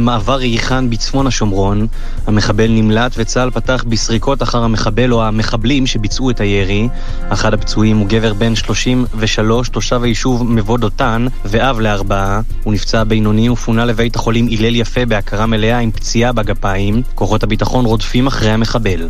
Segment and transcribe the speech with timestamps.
[0.00, 1.86] מעבר ריחן בצפון השומרון,
[2.26, 6.88] המחבל נמלט וצה"ל פתח בסריקות אחר המחבל או המחבלים שביצעו את הירי.
[7.28, 12.40] אחד הפצועים הוא גבר בן 33, תושב היישוב מבוא דותן ואב לארבעה.
[12.64, 17.02] הוא נפצע בינוני ופונה לבית החולים הלל יפה בהכרה מלאה עם פציעה בגפיים.
[17.14, 19.08] כוחות הביטחון רודפים אחרי המחבל.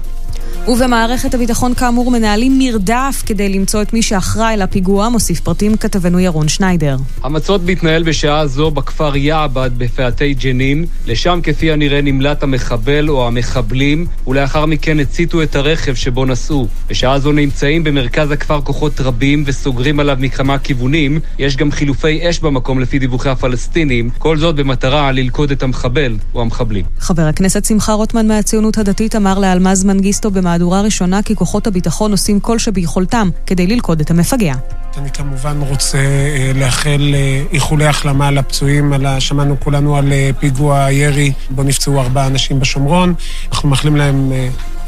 [0.69, 6.49] ובמערכת הביטחון כאמור מנהלים מרדף כדי למצוא את מי שאחראי לפיגוע, מוסיף פרטים כתבנו ירון
[6.49, 6.97] שניידר.
[7.23, 10.87] המצוד מתנהל בשעה זו בכפר יעבד בפאתי ג'נין.
[11.07, 16.69] לשם כפי הנראה נמלט המחבל או המחבלים, ולאחר מכן הציתו את הרכב שבו נסעו.
[16.89, 21.21] בשעה זו נמצאים במרכז הכפר כוחות רבים וסוגרים עליו מכמה כיוונים.
[21.39, 26.41] יש גם חילופי אש במקום לפי דיווחי הפלסטינים, כל זאת במטרה ללכוד את המחבל או
[26.41, 26.85] המחבלים.
[26.99, 32.41] חבר הכנסת שמחה רוטמן מהציונות הדתית אמר לאלמז מנגיסטו במהדורה ראשונה כי כוחות הביטחון עושים
[32.41, 34.55] כל שביכולתם כדי ללכוד את המפגע.
[34.97, 38.93] אני כמובן רוצה אה, לאחל אה, איחולי החלמה לפצועים.
[39.19, 43.15] שמענו כולנו על אה, פיגוע ירי בו נפצעו ארבעה אנשים בשומרון.
[43.53, 44.33] אנחנו מאחלים להם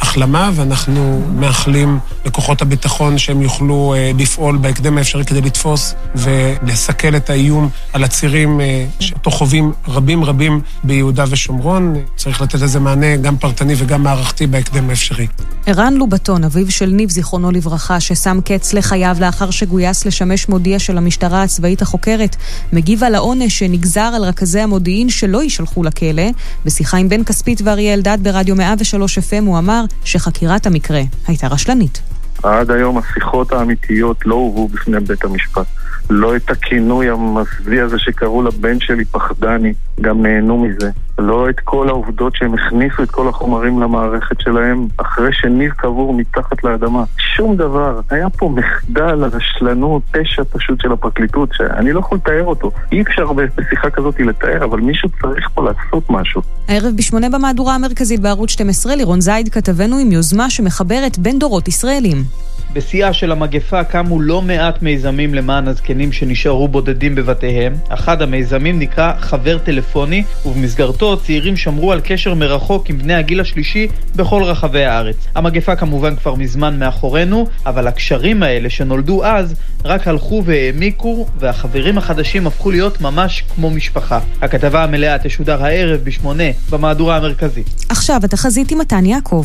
[0.00, 7.68] החלמה, ואנחנו מאחלים לכוחות הביטחון שהם יוכלו לפעול בהקדם האפשרי כדי לתפוס ולסכל את האיום
[7.92, 8.60] על הצירים
[9.00, 11.94] שאותו חווים רבים רבים ביהודה ושומרון.
[12.16, 15.26] צריך לתת לזה מענה גם פרטני וגם מערכתי בהקדם האפשרי.
[15.66, 20.78] ערן לובטון, אביו של ניב, זיכרונו לברכה, ששם קץ לחייו לאחר שגויס גויס לשמש מודיע
[20.78, 22.36] של המשטרה הצבאית החוקרת,
[22.72, 26.22] מגיב על העונש שנגזר על רכזי המודיעין שלא יישלחו לכלא.
[26.64, 32.02] בשיחה עם בן כספית ואריה אלדד ברדיו 103 FM הוא אמר שחקירת המקרה הייתה רשלנית.
[32.42, 35.66] עד היום השיחות האמיתיות לא הובאו בפני בית המשפט.
[36.10, 40.90] לא את הכינוי המזוויע הזה שקראו לבן שלי פחדני, גם נהנו מזה.
[41.18, 46.64] לא את כל העובדות שהם הכניסו את כל החומרים למערכת שלהם אחרי שניב קבור מתחת
[46.64, 47.04] לאדמה.
[47.18, 48.00] שום דבר.
[48.10, 52.70] היה פה מחדל, רשלנות, פשע פשוט של הפרקליטות, שאני לא יכול לתאר אותו.
[52.92, 56.42] אי אפשר בשיחה כזאת לתאר, אבל מישהו צריך פה לעשות משהו.
[56.68, 62.47] הערב בשמונה במהדורה המרכזית בערוץ 12, לירון זייד כתבנו עם יוזמה שמחברת בין דורות ישראלים.
[62.78, 67.74] בשיאה של המגפה קמו לא מעט מיזמים למען הזקנים שנשארו בודדים בבתיהם.
[67.88, 73.88] אחד המיזמים נקרא חבר טלפוני, ובמסגרתו צעירים שמרו על קשר מרחוק עם בני הגיל השלישי
[74.16, 75.16] בכל רחבי הארץ.
[75.34, 79.54] המגפה כמובן כבר מזמן מאחורינו, אבל הקשרים האלה שנולדו אז
[79.84, 84.18] רק הלכו והעמיקו, והחברים החדשים הפכו להיות ממש כמו משפחה.
[84.42, 87.84] הכתבה המלאה תשודר הערב בשמונה במהדורה המרכזית.
[87.88, 89.44] עכשיו התחזית עם מתן יעקב.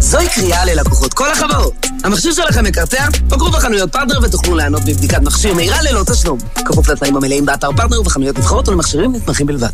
[0.00, 1.86] זוהי קריאה ללקוחות כל החברות.
[2.04, 3.06] המכשיר שלכם מקרטע?
[3.28, 6.38] בקרו בחנויות פרטנר ותוכלו ליהנות מבדיקת מכשיר מהירה ללא תשלום.
[6.54, 9.70] כפוף לתנאים המלאים באתר פרטנר ובחנויות נבחרות ולמכשירים נתמכים בלבד.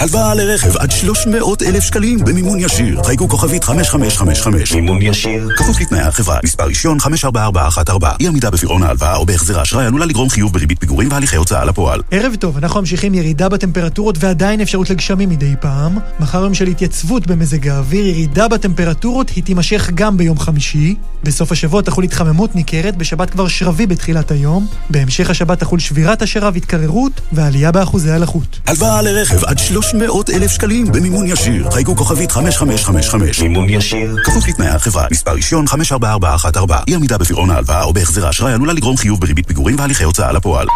[0.00, 3.02] הלוואה לרכב עד 300 אלף שקלים במימון ישיר.
[3.04, 4.72] חייגו כוכבית 5555.
[4.72, 5.48] מימון ישיר.
[5.56, 6.38] כפוף לתנאי החברה.
[6.44, 8.16] מספר רישיון 544414.
[8.20, 12.00] אי עמידה בפירעון ההלוואה או בהחזר האשראי עלולה לגרום חיוב בריבית פיגורים והליכי הוצאה לפועל.
[12.10, 15.98] ערב טוב, אנחנו ממשיכים ירידה בטמפרטורות ועדיין אפשרות לגשמים מדי פעם.
[16.20, 20.94] מחר יום של התייצבות במזג האוויר, ירידה בטמפרטורות היא תימשך גם ביום חמישי.
[21.22, 24.66] בסוף השבוע תחול התחממות ניכרת, בשבת כבר שרבי בתחילת היום.
[24.90, 28.60] בהמשך השבת תחול שבירת השרב, התקררות ועלייה באחוזי הלחות.
[28.66, 31.70] הלוואה לרכב עד 300 אלף שקלים במימון ישיר.
[31.70, 33.40] חייגו כוכבית 5555.
[33.40, 34.16] מימון ישיר.
[34.24, 35.06] כפוף לתנאי החברה.
[35.10, 36.84] מספר רישיון 544414.
[36.88, 40.66] אי עמידה בפירעון ההלוואה או בהחזר האשראי עלולה לגרום חיוב בריבית פיגורים והליכי הוצאה לפועל.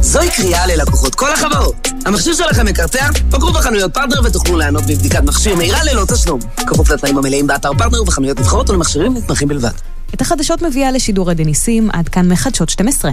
[0.00, 1.88] זוהי קריאה ללקוחות כל החברות.
[2.06, 3.08] המכשיר שלכם מקרטע?
[3.28, 6.40] בקרו בחנויות פרטנר ותוכלו ליהנות מבדיקת מכשיר מהירה ללא תשלום.
[6.56, 9.70] כפוף לתנאים המלאים באתר פרטנר ובחנויות נבחרות ולמכשירים נתמכים בלבד.
[10.14, 13.10] את החדשות מביאה לשידור עדי ניסים, עד כאן מחדשות 12.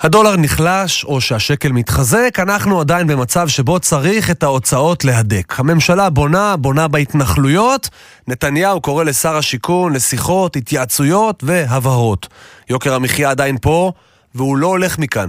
[0.00, 5.60] הדולר נחלש או שהשקל מתחזק, אנחנו עדיין במצב שבו צריך את ההוצאות להדק.
[5.60, 7.88] הממשלה בונה, בונה בהתנחלויות,
[8.28, 12.28] נתניהו קורא לשר השיכון לשיחות, התייעצויות והבהרות.
[12.70, 13.92] יוקר המחיה עדיין פה,
[14.34, 15.28] והוא לא הולך מכאן.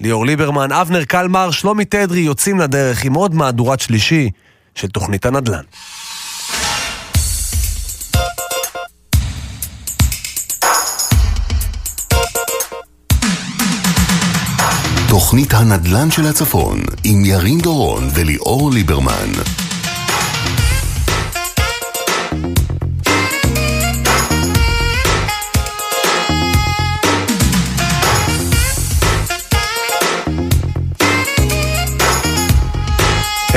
[0.00, 4.30] ליאור ליברמן, אבנר קלמר, שלומי תדרי יוצאים לדרך עם עוד מהדורת שלישי
[4.74, 5.62] של תוכנית הנדל"ן.
[15.16, 19.32] תוכנית הנדל"ן של הצפון עם ירין דורון וליאור ליברמן.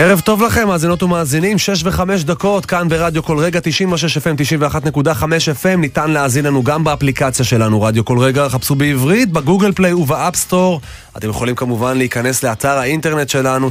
[0.01, 4.21] ערב טוב לכם, מאזינות ומאזינים, 6 ו-5 דקות, כאן ברדיו קול רגע, 96 FM,
[4.63, 5.23] 91.5
[5.63, 10.81] FM, ניתן להאזין לנו גם באפליקציה שלנו, רדיו קול רגע, חפשו בעברית, בגוגל פליי ובאפסטור.
[11.17, 13.69] אתם יכולים כמובן להיכנס לאתר האינטרנט שלנו,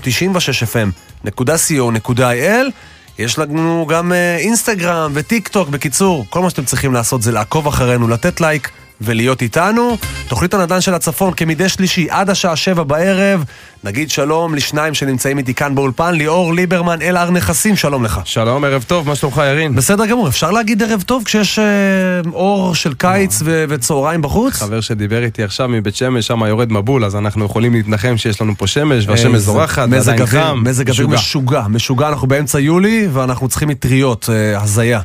[1.24, 2.70] 96fm.co.il.
[3.18, 7.66] יש לנו גם אה, אינסטגרם וטיק טוק, בקיצור, כל מה שאתם צריכים לעשות זה לעקוב
[7.66, 8.70] אחרינו, לתת לייק.
[9.00, 9.96] ולהיות איתנו.
[10.28, 13.44] תוכנית הנדל"ן של הצפון כמדי שלישי עד השעה שבע בערב.
[13.84, 18.20] נגיד שלום לשניים שנמצאים איתי כאן באולפן, ליאור ליברמן, אלהר נכסים, שלום לך.
[18.24, 19.74] שלום, ערב טוב, מה שלומך ירין?
[19.74, 21.64] בסדר גמור, אפשר להגיד ערב טוב כשיש אה,
[22.32, 24.54] אור של קיץ ו- וצהריים בחוץ?
[24.54, 28.54] חבר שדיבר איתי עכשיו מבית שמש, שם יורד מבול, אז אנחנו יכולים להתנחם שיש לנו
[28.58, 30.62] פה שמש, והשמש איזה- זורחת, אוויר- חם.
[30.64, 31.16] מזג אוויר משוגע.
[31.18, 35.00] משוגע, משוגע, אנחנו באמצע יולי ואנחנו צריכים מטריות, אה, הזיה.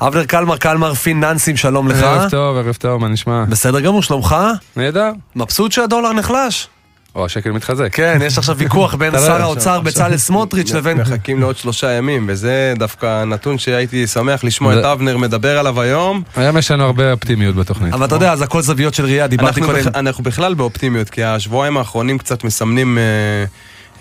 [0.00, 2.02] אבנר קלמר, קלמר פיננסים, שלום לך.
[2.02, 3.44] ערב טוב, ערב טוב, מה נשמע?
[3.44, 4.36] בסדר גמור, שלומך?
[4.76, 5.10] נהדר.
[5.36, 6.68] מבסוט שהדולר נחלש?
[7.14, 7.88] או השקל מתחזק.
[7.92, 10.98] כן, יש עכשיו ויכוח בין לא שר האוצר בצלאל סמוטריץ' לבין...
[10.98, 16.22] מחכים לעוד שלושה ימים, וזה דווקא נתון שהייתי שמח לשמוע את אבנר מדבר עליו היום.
[16.36, 17.94] היום יש לנו הרבה אופטימיות בתוכנית.
[17.94, 19.90] אבל אתה יודע, זה הכל זוויות של ראייה, דיברתי אנחנו קודם.
[19.94, 23.02] אנחנו בכלל באופטימיות, כי השבועיים האחרונים קצת מסמנים אה,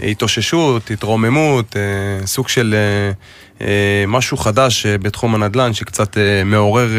[0.04, 3.12] התאוששות, התרוממות, אה, סוג של אה,
[3.68, 6.90] אה, משהו חדש בתחום הנדל"ן שקצת מעורר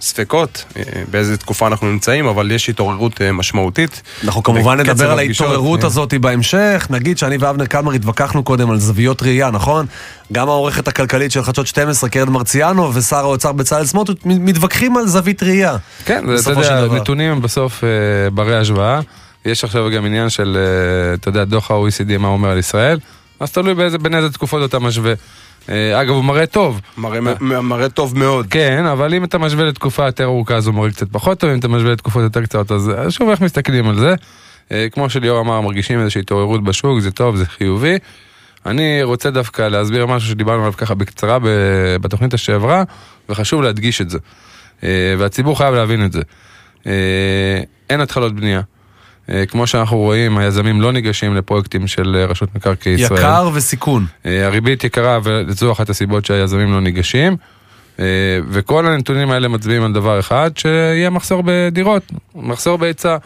[0.00, 0.64] ספקות
[1.10, 4.02] באיזה תקופה אנחנו נמצאים, אבל יש התעוררות משמעותית.
[4.24, 5.86] אנחנו כמובן נדבר על ההתעוררות כן.
[5.86, 6.86] הזאת בהמשך.
[6.90, 9.86] נגיד שאני ואבנר קלמר התווכחנו קודם על זוויות ראייה, נכון?
[10.32, 15.42] גם העורכת הכלכלית של חדשות 12, קרן מרציאנו, ושר האוצר בצלאל סמוטריץ' מתווכחים על זווית
[15.42, 15.76] ראייה.
[16.04, 16.94] כן, אתה יודע.
[16.94, 17.84] נתונים בסוף
[18.34, 19.00] ברי השוואה.
[19.44, 22.98] יש עכשיו גם עניין של, אה, אתה יודע, דוח ה-OECD, מה אומר על ישראל.
[23.40, 25.14] אז תלוי באיזה, בין איזה תקופות אתה משווה.
[25.68, 26.80] אה, אגב, הוא מראה טוב.
[26.96, 28.46] מראה, מראה טוב מאוד.
[28.50, 31.58] כן, אבל אם אתה משווה לתקופה יותר ארוכה אז הוא מראה קצת פחות טוב, אם
[31.58, 34.14] אתה משווה לתקופות יותר קצרות אז אז שוב איך מסתכלים על זה.
[34.72, 37.98] אה, כמו שליאור אמר, מרגישים איזושהי התעוררות בשוק, זה טוב, זה חיובי.
[38.66, 41.38] אני רוצה דווקא להסביר משהו שדיברנו עליו ככה בקצרה
[42.00, 42.82] בתוכנית שעברה,
[43.28, 44.18] וחשוב להדגיש את זה.
[44.84, 46.22] אה, והציבור חייב להבין את זה.
[46.86, 47.60] אה,
[47.90, 48.60] אין התחלות בנייה.
[49.30, 53.18] אה, כמו שאנחנו רואים, היזמים לא ניגשים לפרויקטים של אה, רשות מקרקעי ישראל.
[53.18, 54.06] יקר וסיכון.
[54.26, 57.36] אה, הריבית יקרה וזו אחת הסיבות שהיזמים לא ניגשים.
[58.48, 62.02] וכל הנתונים האלה מצביעים על דבר אחד, שיהיה מחסור בדירות,
[62.34, 63.16] מחסור בהיצע.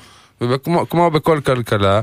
[0.41, 2.01] וכמו כמו בכל כלכלה,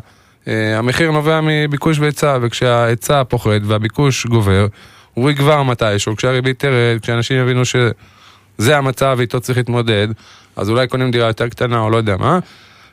[0.48, 4.68] המחיר נובע מביקוש והיצע, וכשההיצע פוחת והביקוש גובר,
[5.14, 10.08] הוא יגבר מתישהו, כשהריבית תרד, כשאנשים יבינו שזה המצב ואיתו צריך להתמודד,
[10.56, 12.40] אז אולי קונים דירה יותר קטנה או לא יודע מה,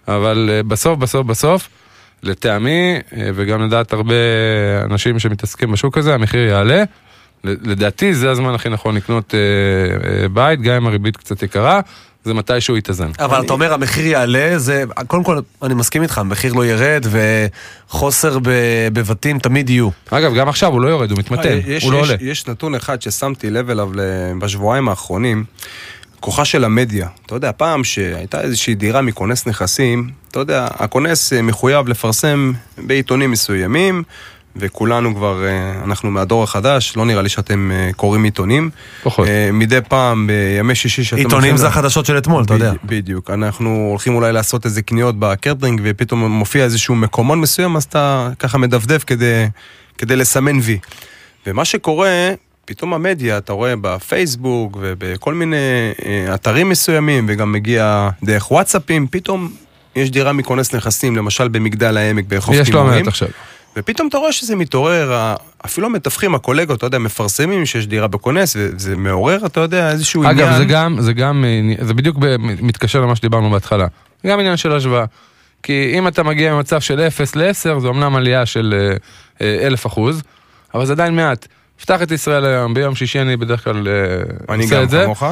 [0.09, 1.69] אבל אה, בסוף, בסוף, בסוף,
[2.23, 4.15] לטעמי, אה, וגם לדעת הרבה
[4.85, 6.83] אנשים שמתעסקים בשוק הזה, המחיר יעלה.
[7.45, 9.39] ל- לדעתי זה הזמן הכי נכון לקנות אה,
[10.23, 11.81] אה, בית, גם אם הריבית קצת יקרה,
[12.25, 13.11] זה מתי שהוא יתאזן.
[13.19, 17.07] אבל אתה אומר המחיר יעלה, זה, קודם כל אני מסכים איתך, המחיר לא ירד
[17.89, 18.49] וחוסר ב-
[18.93, 19.89] בבתים תמיד יהיו.
[20.11, 22.17] אגב, גם עכשיו הוא לא יורד, הוא מתמתן, יש, הוא לא יש, עולה.
[22.21, 23.91] יש נתון אחד ששמתי לב אליו
[24.39, 25.45] בשבועיים האחרונים,
[26.23, 27.09] כוחה של המדיה.
[27.27, 33.31] אתה יודע, פעם שהייתה איזושהי דירה מכונס נכסים, אתה יודע, הכונס אה, מחויב לפרסם בעיתונים
[33.31, 34.03] מסוימים,
[34.57, 38.71] וכולנו כבר, אה, אנחנו מהדור החדש, לא נראה לי שאתם אה, קוראים עיתונים.
[39.03, 39.29] פחות.
[39.53, 41.17] מדי פעם, בימי שישי שאתם...
[41.23, 42.73] עיתונים זה החדשות של אתמול, אתה יודע.
[42.85, 43.31] בדיוק.
[43.31, 48.59] אנחנו הולכים אולי לעשות איזה קניות בקרטרינג, ופתאום מופיע איזשהו מקומון מסוים, אז אתה ככה
[48.59, 49.47] מדפדף כדי,
[49.99, 50.79] כדי לסמן וי.
[51.47, 52.33] ומה שקורה,
[52.65, 55.57] פתאום המדיה, אתה רואה בפייסבוק ובכל מיני
[56.07, 59.53] אה, אתרים מסוימים, וגם מגיע דרך וואטסאפים, פתאום
[59.97, 62.95] יש דירה מכונס נכסים, למשל במגדל העמק ברחוב יש לא תימורים.
[62.95, 63.29] מעט עכשיו.
[63.77, 68.97] ופתאום אתה רואה שזה מתעורר, אפילו המתווכים, הקולגות, אתה יודע, מפרסמים שיש דירה בכונס, וזה
[68.97, 70.49] מעורר, אתה יודע, איזשהו עניין.
[70.49, 73.87] אגב, זה גם, זה גם, אה, זה בדיוק מתקשר למה שדיברנו בהתחלה.
[74.27, 75.05] גם עניין של השוואה.
[75.63, 78.97] כי אם אתה מגיע ממצב של 0 ל-10, זו אמנם עלייה של אה,
[79.47, 80.23] אה, אלף אחוז,
[80.75, 81.47] אבל זה עדיין מעט.
[81.81, 83.95] פתח את ישראל היום, ביום שישי אני בדרך כלל אה,
[84.55, 85.03] אני עושה גם את זה.
[85.05, 85.23] כמוך.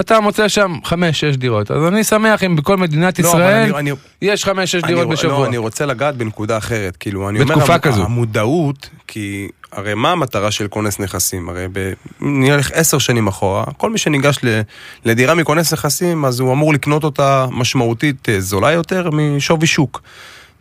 [0.00, 1.70] אתה מוצא שם חמש, שש דירות.
[1.70, 3.90] אז אני שמח אם בכל מדינת לא, ישראל אני- אני-
[4.22, 5.38] יש חמש, שש אני- דירות בשבוע.
[5.38, 6.96] לא, אני רוצה לגעת בנקודה אחרת.
[6.96, 8.02] כאילו, אני בתקופה אומר, כזו.
[8.04, 11.48] המודעות, כי הרי מה המטרה של כונס נכסים?
[11.48, 11.92] הרי ב...
[12.20, 14.60] נלך עשר שנים אחורה, כל מי שניגש ל...
[15.04, 20.02] לדירה מכונס נכסים, אז הוא אמור לקנות אותה משמעותית אה, זולה יותר משווי שוק.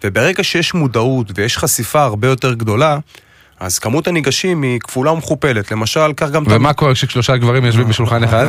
[0.03, 2.97] וברגע שיש מודעות ויש חשיפה הרבה יותר גדולה,
[3.59, 5.71] אז כמות הניגשים היא כפולה ומכופלת.
[5.71, 6.43] למשל, קח גם...
[6.43, 8.47] את ומה קורה כששלושה גברים יושבים בשולחן אחד?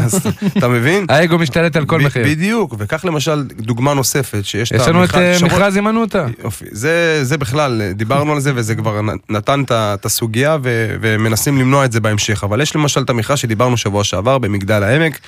[0.59, 1.07] אתה מבין?
[1.09, 2.25] האגו משתלט על כל מחיר.
[2.27, 6.27] בדיוק, וקח למשל דוגמה נוספת, שיש יש לנו את אה, שרון- מכרז הימנותא.
[6.45, 11.93] יופי, זה, בכלל, דיברנו על זה וזה כבר נתן את את הסוגיה ומנסים למנוע את
[11.93, 12.45] זה בהמשך.
[12.45, 15.19] אבל יש למשל את המכרז שדיברנו שבוע שעבר במגדל העמק,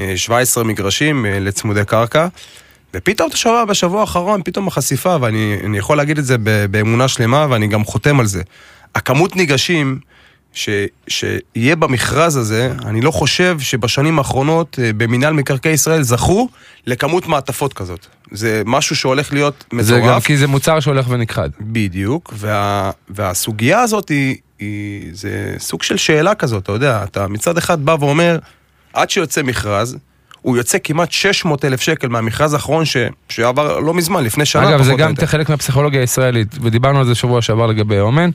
[0.00, 2.26] אה, 17 מגרשים אה, לצמודי קרקע.
[2.94, 6.36] ופתאום אתה שומע בשבוע האחרון, פתאום החשיפה, ואני אני יכול להגיד את זה
[6.70, 8.42] באמונה שלמה ואני גם חותם על זה.
[8.94, 10.00] הכמות ניגשים
[10.52, 10.68] ש,
[11.08, 16.48] שיהיה במכרז הזה, אני לא חושב שבשנים האחרונות אה, במינהל מקרקעי ישראל זכו
[16.86, 18.06] לכמות מעטפות כזאת.
[18.30, 19.86] זה משהו שהולך להיות מטורף.
[19.86, 21.50] זה גם כי זה מוצר שהולך ונכחד.
[21.60, 27.58] בדיוק, וה, והסוגיה הזאת היא, היא, זה סוג של שאלה כזאת, אתה יודע, אתה מצד
[27.58, 28.38] אחד בא ואומר,
[28.92, 29.96] עד שיוצא מכרז,
[30.42, 32.96] הוא יוצא כמעט 600 אלף שקל מהמכרז האחרון ש...
[33.28, 35.26] שעבר לא מזמן, לפני שנה אגב, זה גם יותר.
[35.26, 38.30] חלק מהפסיכולוגיה הישראלית, ודיברנו על זה שבוע שעבר לגבי אומן.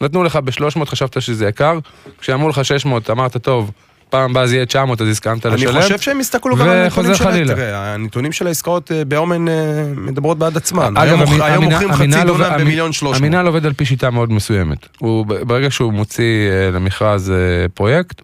[0.00, 1.78] נתנו לך ב-300, חשבת שזה יקר,
[2.20, 3.70] כשאמרו לך 600, אמרת, טוב,
[4.10, 5.82] פעם הבאה זה יהיה 900, אז הסכמת אני לשלם.
[5.82, 7.30] חושב שהם הסתכלו גם על הנתונים שלהם.
[7.30, 7.54] חלילה.
[7.54, 9.54] תראה, הנתונים של העסקאות אה, באומן אה,
[9.96, 10.96] מדברות בעד עצמן.
[10.96, 13.22] אגב, היום מוכרים חצי דונם במיליון שלוש מאות.
[13.22, 15.00] המינהל עובד על פי שיטה מאוד מסוימת.
[15.46, 17.32] ברגע שהוא מוציא אה, למכרז
[17.74, 18.22] פרויקט,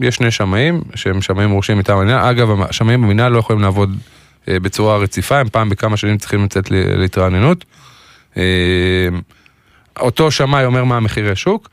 [0.00, 2.30] יש שני שמאים, שהם שמאים מורשים מטעם המינהל.
[2.30, 3.96] אגב, השמאים במינהל לא יכולים לעבוד
[4.48, 7.64] בצורה רציפה, הם פעם בכמה שנים צריכים לצאת להתרעננות.
[9.98, 11.68] אה, אותו שמאי אומר מה המחירי שוק.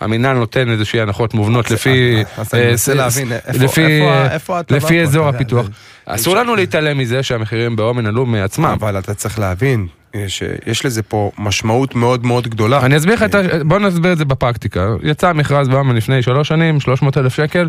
[0.00, 2.22] המינהל נותן איזושהי הנחות מובנות לפי...
[2.38, 5.00] אז אני אה, מנסה להבין, איפה- לפי-?
[5.02, 5.66] אזור הפיתוח.
[6.06, 8.64] אסור לנו להתעלם מזה שהמחירים באומן עלו מעצמם.
[8.80, 12.80] אבל אתה צריך להבין אה, שיש לזה פה משמעות מאוד מאוד גדולה.
[12.86, 14.88] אני אסביר לך, את ה- בוא נסביר את זה בפרקטיקה.
[15.02, 17.68] יצא מכרז באמן לפני שלוש שנים, 300 אלף שקל.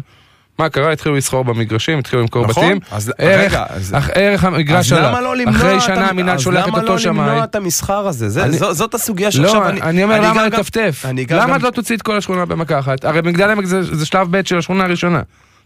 [0.60, 0.92] מה קרה?
[0.92, 2.66] התחילו לסחור במגרשים, התחילו למכור נכון.
[2.66, 2.80] בתים.
[2.92, 5.10] אז ערך- רגע, אז- אך- ערך המגרש אז עלה.
[5.10, 7.26] למה לא למנוע אחרי את שנה המ- המינהל אז שולח את למה אותו לא שמאי.
[7.28, 8.30] למנוע את המסחר הזה?
[8.30, 9.82] זה- אני- זו- זאת הסוגיה שעכשיו לא, אני...
[9.82, 11.02] אני אומר למה אגע גם- לטפטף?
[11.06, 13.06] אני למה גם- את לא תוציא את כל השכונה במכה אחת?
[13.06, 15.22] הרי מגדל העמק זה זה שלב ב' של השכונה הראשונה.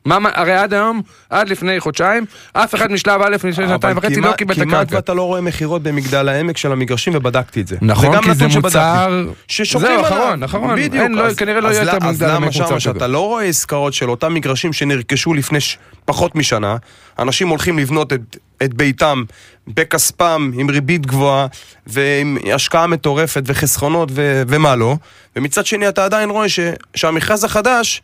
[0.06, 4.22] מה, הרי עד היום, עד לפני חודשיים, אף אחד משלב א' לפני שנתיים וחצי לא
[4.22, 4.96] כמעט- קיבל את כמעט הקרקע.
[4.96, 7.78] ואתה לא רואה מכירות במגדל העמק של המגרשים ובדקתי את זה.
[7.82, 8.48] נכון, כי זה.
[8.48, 9.26] מוצר...
[9.48, 10.18] ששוקלים זהו, עליו.
[10.24, 10.76] אחרון, אחרון.
[10.76, 10.94] בדיוק.
[11.04, 12.80] אין, לא- אז- כנראה לא אז יהיה יותר אז מגדל למה העמק מוצר כזה.
[12.80, 16.76] שאתה לא רואה עסקאות של אותם מגרשים שנרכשו לפני ש- פחות משנה,
[17.20, 18.20] אנשים הולכים לבנות את,
[18.64, 19.24] את ביתם
[19.68, 21.48] בכספם עם ריבית גבוהה
[21.88, 24.96] ועם השקעה מטורפת וחסכונות ו- ומה לא,
[25.36, 26.60] ומצד שני אתה עדיין רואה ש-
[26.96, 28.02] שהמכרז החדש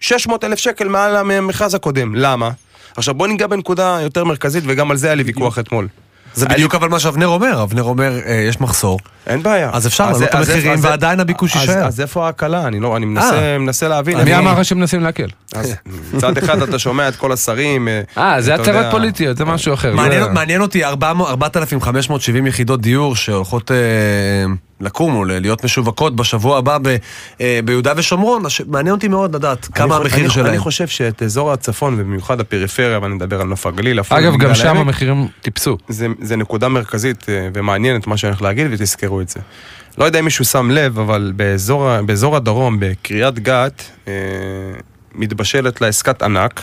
[0.00, 2.14] 600 אלף שקל מעל המכרז הקודם.
[2.14, 2.50] למה?
[2.96, 5.88] עכשיו בוא ניגע בנקודה יותר מרכזית וגם על זה היה לי ויכוח אתמול.
[6.34, 8.98] זה בדיוק אבל מה שאבנר אומר, אבנר אומר, אה, יש מחסור.
[9.26, 9.70] אין בעיה.
[9.72, 11.84] אז אפשר אז- להעלות את המחירים אז- ועדיין הביקוש יישאר.
[11.86, 12.66] אז איפה ההקלה?
[12.66, 13.58] אני לא, אני מנסה אה.
[13.58, 14.20] מנסה להבין.
[14.20, 15.28] מי אמר לך שמנסים להקל?
[15.54, 15.74] אז
[16.14, 17.88] מצד אחד אתה שומע את כל השרים.
[18.18, 19.94] אה, זה אתה הצהרות פוליטיות, זה משהו אחר.
[19.94, 23.76] מעניין- זה- אותי 400 4,570 יחידות דיור שהולכות אה,
[24.80, 26.96] לקום או להיות משווקות בשבוע הבא ב-
[27.40, 30.46] אה, ביהודה ושומרון, הש- מעניין אותי מאוד לדעת אני כמה חו- המחיר אני- שלהם.
[30.46, 34.54] אני חושב שאת אזור הצפון ובמיוחד הפריפריה, ואני מדבר על נוף הגליל, אגב, גם ומגדל
[34.54, 35.76] שם העמק, המחירים טיפסו.
[35.88, 39.40] זה, זה נקודה מרכזית אה, ומעניינת מה שאני הולך להגיד ותזכרו את זה.
[39.98, 44.12] לא יודע אם מישהו שם לב, אבל באזור, באזור הדרום, בקריית גת, אה,
[45.14, 46.60] מתבשלת לה עסקת ענק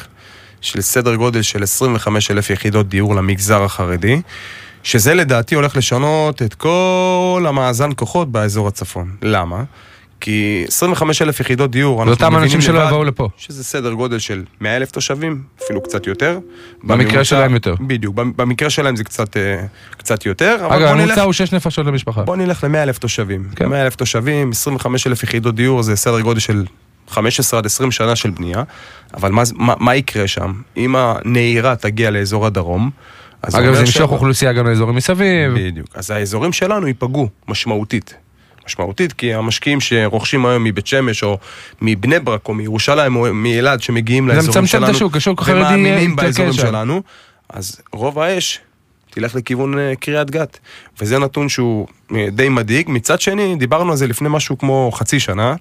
[0.61, 4.21] של סדר גודל של 25 אלף יחידות דיור למגזר החרדי,
[4.83, 9.11] שזה לדעתי הולך לשנות את כל המאזן כוחות באזור הצפון.
[9.21, 9.63] למה?
[10.21, 13.29] כי 25 אלף יחידות דיור, אנחנו מבינים אנשים שלא לבד יבואו לפה.
[13.37, 16.39] שזה סדר גודל של 100 אלף תושבים, אפילו קצת יותר.
[16.83, 17.75] במקרה בממוצע- שלהם יותר.
[17.87, 20.55] בדיוק, במקרה שלהם זה קצת, אה, קצת יותר.
[20.69, 22.21] אגב, הממוצע הוא שש נפשות למשפחה.
[22.23, 23.43] בוא נלך ל-100 אלף תושבים.
[23.55, 23.65] כן.
[23.65, 26.65] 100 אלף תושבים, 25 אלף יחידות דיור, זה סדר גודל של
[27.09, 28.63] 15 עד 20 שנה של בנייה.
[29.13, 30.53] אבל מה, מה, מה יקרה שם?
[30.77, 32.89] אם הנהירה תגיע לאזור הדרום,
[33.41, 35.53] אגב, זה ימשוך אוכלוסייה גם לאזורים מסביב.
[35.55, 35.87] בדיוק.
[35.93, 38.13] אז האזורים שלנו ייפגעו משמעותית.
[38.65, 41.37] משמעותית, כי המשקיעים שרוכשים היום מבית שמש, או
[41.81, 45.59] מבני ברק, או מירושלים, או מאילת, שמגיעים זה לאזורים מצמצם שלנו, את השוק, השוק החרדי
[45.59, 46.61] ומאמינים באזורים שם.
[46.61, 47.01] שלנו,
[47.49, 48.59] אז רוב האש
[49.09, 50.59] תלך לכיוון אה, קריית גת.
[51.01, 52.85] וזה נתון שהוא אה, די מדאיג.
[52.89, 55.55] מצד שני, דיברנו על זה לפני משהו כמו חצי שנה,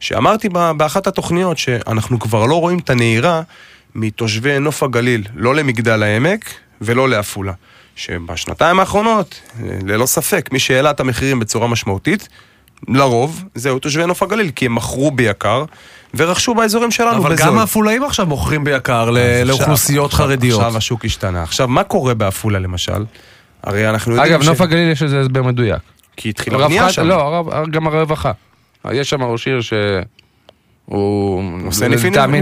[0.00, 3.42] שאמרתי באחת התוכניות שאנחנו כבר לא רואים את הנהירה
[3.94, 6.44] מתושבי נוף הגליל, לא למגדל העמק
[6.80, 7.52] ולא לעפולה.
[7.96, 9.40] שבשנתיים האחרונות,
[9.86, 12.28] ללא ספק, מי שהעלה את המחירים בצורה משמעותית,
[12.88, 15.64] לרוב, זהו תושבי נוף הגליל, כי הם מכרו ביקר
[16.14, 17.46] ורכשו באזורים שלנו אבל בזול.
[17.46, 20.60] גם העפולאים עכשיו מוכרים ביקר ל- לאוכלוסיות עכשיו- חרדיות.
[20.60, 21.42] עכשיו השוק השתנה.
[21.42, 23.04] עכשיו, מה קורה בעפולה למשל?
[23.62, 25.78] הרי אנחנו יודעים אגב, נוף הגליל יש לזה הסבר מדויק.
[26.16, 27.06] כי התחילה בנייה שם.
[27.06, 28.32] לא, גם הרווחה.
[28.92, 29.78] יש שם ראש עיר שהוא
[31.66, 32.40] עושה ניפי לטעמי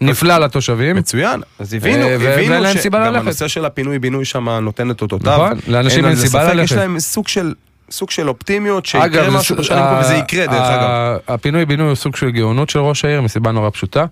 [0.00, 0.38] נפלא.
[0.38, 0.96] לתושבים.
[0.96, 3.24] מצוין, אז הבינו, אה, הבינו ואין להם ש- סיבה גם ללכת.
[3.26, 5.32] הנושא של הפינוי-בינוי שם נותן את אותותיו.
[5.46, 6.64] נכון, לאנשים אין סיבה ללכת.
[6.64, 7.54] יש להם סוג של...
[7.90, 11.18] סוג של אופטימיות, שיקרה אגב, משהו בשנים הקרובות, וזה יקרה דרך אגב.
[11.28, 14.04] הפינוי-בינוי הוא סוג של גאונות של ראש העיר, מסיבה נורא פשוטה.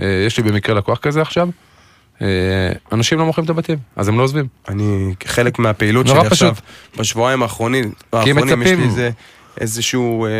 [0.00, 1.48] אה, יש לי במקרה לקוח כזה עכשיו.
[2.22, 2.26] אה,
[2.92, 4.46] אנשים לא מוכרים את הבתים, אז הם לא עוזבים.
[4.68, 6.64] אני, חלק מהפעילות שלי עכשיו, פשוט.
[7.00, 7.84] בשבועיים האחרונים,
[8.24, 9.10] כי הם האחרונים יש לי מצפים.
[9.60, 10.30] איזשהו אה,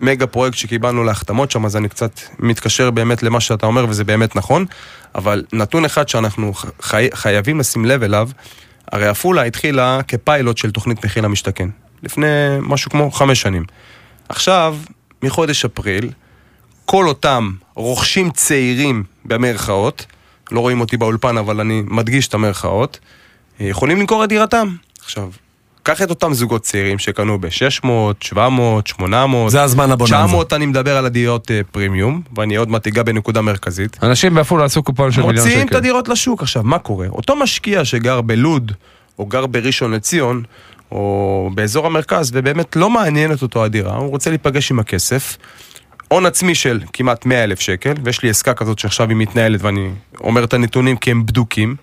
[0.00, 4.36] מגה פרויקט שקיבלנו להחתמות שם, אז אני קצת מתקשר באמת למה שאתה אומר, וזה באמת
[4.36, 4.66] נכון,
[5.14, 8.28] אבל נתון אחד שאנחנו חי, חייבים לשים לב אליו,
[8.92, 11.68] הרי עפולה התחילה כפיילוט של תוכנית מחיר למשתכן,
[12.02, 12.26] לפני
[12.60, 13.64] משהו כמו חמש שנים.
[14.28, 14.76] עכשיו,
[15.22, 16.10] מחודש אפריל,
[16.84, 20.06] כל אותם רוכשים צעירים במרכאות,
[20.50, 22.98] לא רואים אותי באולפן אבל אני מדגיש את המרכאות,
[23.60, 24.76] אה, יכולים למכור את דירתם.
[25.04, 25.30] עכשיו,
[25.88, 27.86] קח את אותם זוגות צעירים שקנו ב-600,
[28.20, 30.14] 700, 800, זה הזמן הבוננזה.
[30.14, 33.98] 900, אני מדבר על הדירות אה, פרימיום, ואני עוד מעט אגע בנקודה מרכזית.
[34.02, 35.48] אנשים בעפולה עשו קופון של מיליון שקל.
[35.48, 36.42] מוציאים את הדירות לשוק.
[36.42, 37.06] עכשיו, מה קורה?
[37.08, 38.72] אותו משקיע שגר בלוד,
[39.18, 40.42] או גר בראשון לציון,
[40.92, 45.36] או באזור המרכז, ובאמת לא מעניינת אותו הדירה, הוא רוצה להיפגש עם הכסף.
[46.08, 49.90] הון עצמי של כמעט 100 אלף שקל, ויש לי עסקה כזאת שעכשיו היא מתנהלת ואני
[50.20, 51.76] אומר את הנתונים כי הם בדוקים.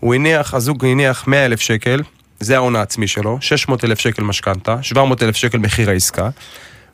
[0.00, 2.02] הוא הניח, הזוג הניח 100 אלף שקל,
[2.42, 6.28] זה ההון העצמי שלו, 600 אלף שקל משכנתה, 700 אלף שקל מחיר העסקה,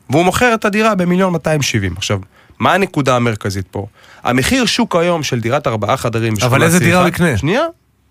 [0.09, 1.93] והוא מוכר את הדירה במיליון 270.
[1.97, 2.19] עכשיו,
[2.59, 3.87] מה הנקודה המרכזית פה?
[4.23, 7.37] המחיר שוק היום של דירת ארבעה חדרים אבל איזה דירה הוא יקנה?
[7.37, 7.63] שנייה,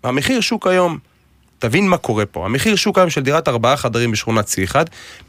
[0.03, 0.97] המחיר שוק היום,
[1.59, 4.75] תבין מה קורה פה, המחיר שוק היום של דירת ארבעה חדרים בשכונת C1,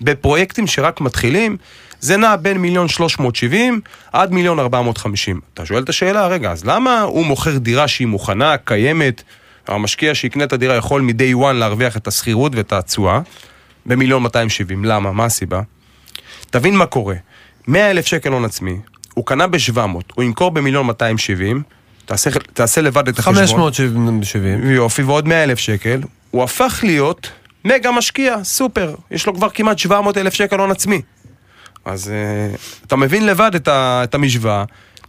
[0.01, 1.57] בפרויקטים שרק מתחילים,
[2.01, 3.81] זה נע בין מיליון 370
[4.13, 5.41] עד מיליון 450.
[5.55, 9.23] אתה שואל את השאלה, רגע, אז למה הוא מוכר דירה שהיא מוכנה, קיימת,
[9.71, 13.21] המשקיע שיקנה את הדירה יכול מ-day one להרוויח את השכירות ואת התשואה
[13.87, 15.13] במיליון 270, למה?
[15.13, 15.61] מה הסיבה?
[16.51, 17.15] תבין מה קורה,
[17.69, 18.77] 100 אלף שקל הון עצמי,
[19.15, 19.79] הוא קנה ב-700,
[20.15, 21.63] הוא ימכור במיליון 270,
[22.05, 23.35] תעשה, תעשה לבד את החשבון.
[23.73, 24.71] 570.
[24.71, 26.01] יופי, ועוד 100 אלף שקל,
[26.31, 27.31] הוא הפך להיות
[27.65, 31.03] מגה משקיע, סופר, יש לו כבר כמעט 700 אלף שקל הון עצמי.
[31.85, 34.65] אז אה, אתה מבין לבד את, ה, את המשוואה.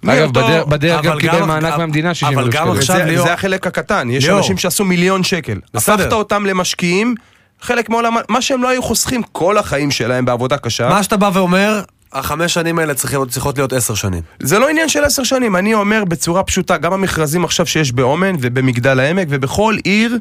[0.07, 0.31] אגב,
[0.69, 2.77] בדרך- גם אבל קיבל גם- מענק אבל מהמדינה 60 גם אלף שקל.
[2.79, 4.29] עכשיו, זה, ליאור- זה החלק הקטן, יש.
[4.29, 5.59] אנשים שעשו מיליון שקל.
[5.73, 5.93] בסדר.
[5.95, 7.15] הפכת אותם למשקיעים,
[7.61, 10.89] חלק מעולם, מה שהם לא היו חוסכים כל החיים שלהם בעבודה קשה.
[10.89, 11.81] מה שאתה בא ואומר,
[12.13, 14.21] החמש שנים האלה צריכות צריכות להיות עשר שנים.
[14.39, 18.35] זה לא עניין של עשר שנים, אני אומר בצורה פשוטה, גם המכרזים עכשיו שיש באומן
[18.39, 20.17] ובמגדל העמק ובכל עיר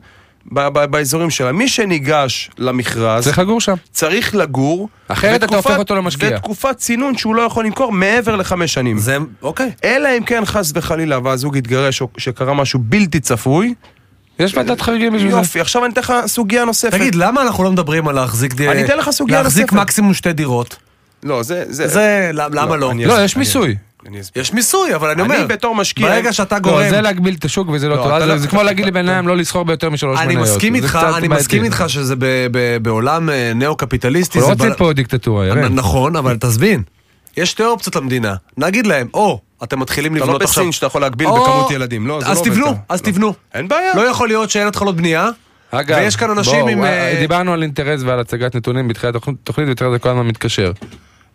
[0.90, 3.74] באזורים שלה, מי שניגש למכרז, צריך לגור שם.
[3.92, 6.30] צריך לגור, אחרת אתה הופך אותו למשקיע.
[6.36, 8.98] ותקופת צינון שהוא לא יכול למכור מעבר לחמש שנים.
[8.98, 9.70] זה, אוקיי.
[9.84, 13.74] אלא אם כן חס וחלילה והזוג התגרש או שקרה משהו בלתי צפוי,
[14.38, 15.36] יש ועדת חריגים בשביל זה.
[15.38, 16.94] יופי, עכשיו אני אתן לך סוגיה נוספת.
[16.94, 18.60] תגיד, למה אנחנו לא מדברים על להחזיק?
[18.60, 19.82] אני אתן לך סוגיה להחזיק נוספת.
[19.82, 20.76] מקסימום שתי דירות.
[21.22, 21.64] לא, זה...
[21.68, 22.30] זה...
[22.34, 22.80] למה לא?
[22.80, 23.76] לא, אסביר, יש מיסוי.
[24.06, 24.42] אני אסביר.
[24.42, 26.08] יש מיסוי, אבל אני אומר, אני בתור משקיע...
[26.08, 26.90] ברגע שאתה לא, גורם...
[26.90, 28.06] זה להגביל את השוק וזה לא לא, טוב.
[28.12, 30.48] אתה אז לא- זה כמו להגיד לבן אדם לא לסחור ביותר משלוש אני מניות.
[30.48, 31.28] מסכים זה איתך, אני.
[31.28, 34.38] מסכים איתך שזה ב- ב- בעולם אה, ניאו-קפיטליסטי.
[34.38, 35.74] אנחנו לא רוצים פה דיקטטורה, ירן.
[35.74, 36.82] נכון, אבל תסבין.
[37.36, 38.34] יש שתי אופציות למדינה.
[38.56, 40.62] נגיד להם, או, אתם מתחילים אתה לא לבנות עכשיו...
[40.62, 42.74] בסין שאתה יכול להגביל בכמות ילדים, לא, זה לא אז תבנו.
[42.88, 43.12] אז לא.
[43.12, 43.34] תבנו.
[43.54, 43.92] אין בעיה.
[43.96, 45.28] לא יכול להיות שאין התחלות בנייה.
[45.70, 49.14] אגב, ויש כאן אנשים בואו, עם, אה, אה, דיברנו על אינטרס ועל הצגת נתונים בתחילת
[49.14, 50.72] התוכנית ותראה זה כל הזמן מתקשר.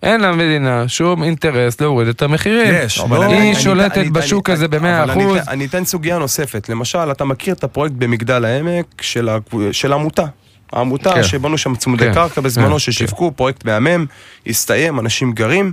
[0.05, 2.73] אין למדינה שום אינטרס להוריד את המחירים.
[2.85, 5.37] יש, לא- אני- היא אני- שולטת אני- בשוק אני- הזה אבל במאה אני אחוז.
[5.37, 6.69] אתן- אני אתן סוגיה נוספת.
[6.69, 9.29] למשל, אתה מכיר את הפרויקט במגדל העמק של
[9.71, 10.25] של העמותה.
[10.71, 11.23] העמותה כן.
[11.23, 12.13] שבנו שם צמודי כן.
[12.13, 12.79] קרקע בזמנו, כן.
[12.79, 14.05] ששיווקו, פרויקט מהמם,
[14.47, 15.71] הסתיים, אנשים גרים.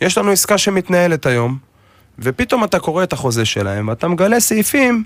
[0.00, 1.58] יש לנו עסקה שמתנהלת היום,
[2.18, 5.04] ופתאום אתה קורא את החוזה שלהם, ואתה מגלה סעיפים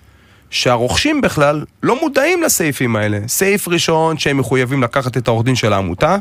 [0.50, 3.18] שהרוכשים בכלל לא מודעים לסעיפים האלה.
[3.28, 6.16] סעיף ראשון, שהם מחויבים לקחת את העורך דין של העמותה,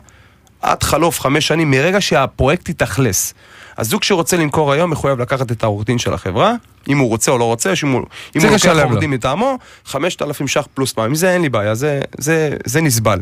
[0.61, 3.33] עד חלוף חמש שנים מרגע שהפרויקט יתאכלס.
[3.77, 6.53] הזוג שרוצה למכור היום מחויב לקחת את העורך דין של החברה,
[6.87, 8.01] אם הוא רוצה או לא רוצה, הוא,
[8.35, 8.99] אם הוא לוקח עורך.
[8.99, 11.05] דין מטעמו, 5,000 ש"ח פלוס פעם.
[11.05, 13.19] עם זה אין לי בעיה, זה, זה, זה נסבל.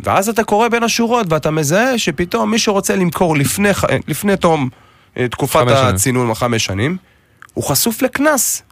[0.00, 4.68] ואז אתה קורא בין השורות ואתה מזהה שפתאום מי שרוצה למכור לפני, ח- לפני תום
[5.16, 5.72] אה, תקופת חמש.
[5.72, 6.96] הצינון, החמש שנים,
[7.54, 8.62] הוא חשוף לקנס.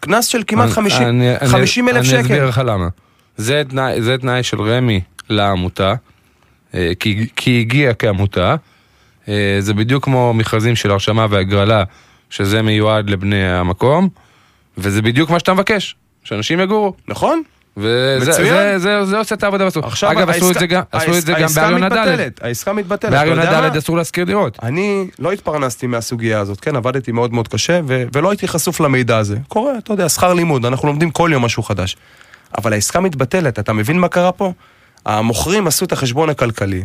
[0.00, 2.20] קנס של כמעט אני- 50 אני- אני- 50 אלף אני שקל.
[2.20, 2.88] אסביר לך למה.
[3.36, 3.62] זה
[4.20, 5.94] תנאי- של רמ"י לעמותה, אה,
[7.00, 8.56] כי כי היא הגיעה כעמותה.
[9.28, 11.84] אה, זה בדיוק כמו מכרזים של הרשמה והגרלה,
[12.30, 14.08] שזה מיועד לבני המקום,
[14.78, 16.94] וזה בדיוק מה שאתה מבקש, שאנשים יגורו.
[17.08, 17.42] נכון?
[17.76, 18.48] וזה מצוין.
[18.54, 19.84] זה- זה- זה עושה את העבודה בסוף.
[19.84, 22.30] עכשיו אגב, עשו את העסקה- זה גם- עשו את זה גם העסקה בהר יונה ד'.
[22.40, 23.10] העסקה מתבטלת.
[23.10, 23.68] בהר אתה יונה יודע מה?
[23.68, 24.58] ד' אסור להשכיר דירות.
[24.62, 29.18] אני לא התפרנסתי מהסוגיה הזאת, כן, עבדתי מאוד מאוד קשה, ו- ולא הייתי חשוף למידע
[29.18, 29.36] הזה.
[29.48, 31.96] קורה, אתה יודע, שכר לימוד, אנחנו לומדים כל יום משהו חדש.
[32.58, 34.52] אבל העסקה מתבטלת, אתה מבין מה קרה פה?
[35.06, 36.82] המוכרים עשו את החשבון הכלכלי,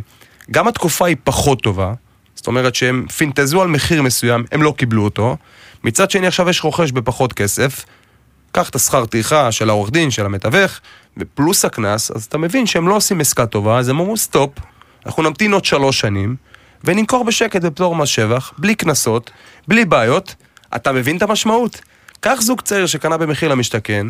[0.51, 1.93] גם התקופה היא פחות טובה,
[2.35, 5.37] זאת אומרת שהם פינטזו על מחיר מסוים, הם לא קיבלו אותו.
[5.83, 7.85] מצד שני, עכשיו יש רוכש בפחות כסף,
[8.51, 10.79] קח את השכר טרחה של העורך דין, של המתווך,
[11.17, 14.51] ופלוס הקנס, אז אתה מבין שהם לא עושים עסקה טובה, אז הם אמרו סטופ,
[15.05, 16.35] אנחנו נמתין עוד שלוש שנים,
[16.83, 19.31] ונמכור בשקט בפטור מס שבח, בלי קנסות,
[19.67, 20.35] בלי בעיות.
[20.75, 21.81] אתה מבין את המשמעות?
[22.19, 24.07] קח זוג צעיר שקנה במחיר למשתכן,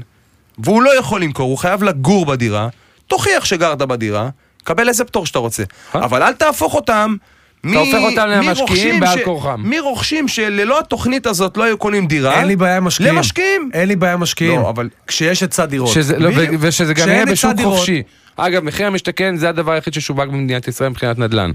[0.58, 2.68] והוא לא יכול למכור, הוא חייב לגור בדירה,
[3.10, 4.30] תוכיח שגרת בדירה,
[4.64, 5.64] קבל איזה פטור שאתה רוצה.
[5.94, 7.16] אבל אל תהפוך אותם...
[7.64, 9.62] מ- הופך אותם למשקיעים בעל כורחם.
[9.66, 13.16] מרוכשים שללא התוכנית הזאת לא היו קונים דירה, אין לי בעיה עם משקיעים.
[13.16, 13.70] למשקיעים.
[13.74, 14.62] אין לי בעיה עם משקיעים.
[14.62, 15.96] לא, אבל כשיש היצע דירות.
[16.18, 16.30] לא.
[16.60, 17.52] ושזה גם יהיה בשוק.
[17.64, 18.04] חופשי.
[18.38, 21.52] אגב, מחיר המשתכן זה הדבר היחיד ששווק במדינת ישראל מבחינת נדל"ן.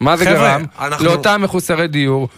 [0.00, 0.64] מה זה גרם?
[1.00, 2.28] לאותם מחוסרי דיור,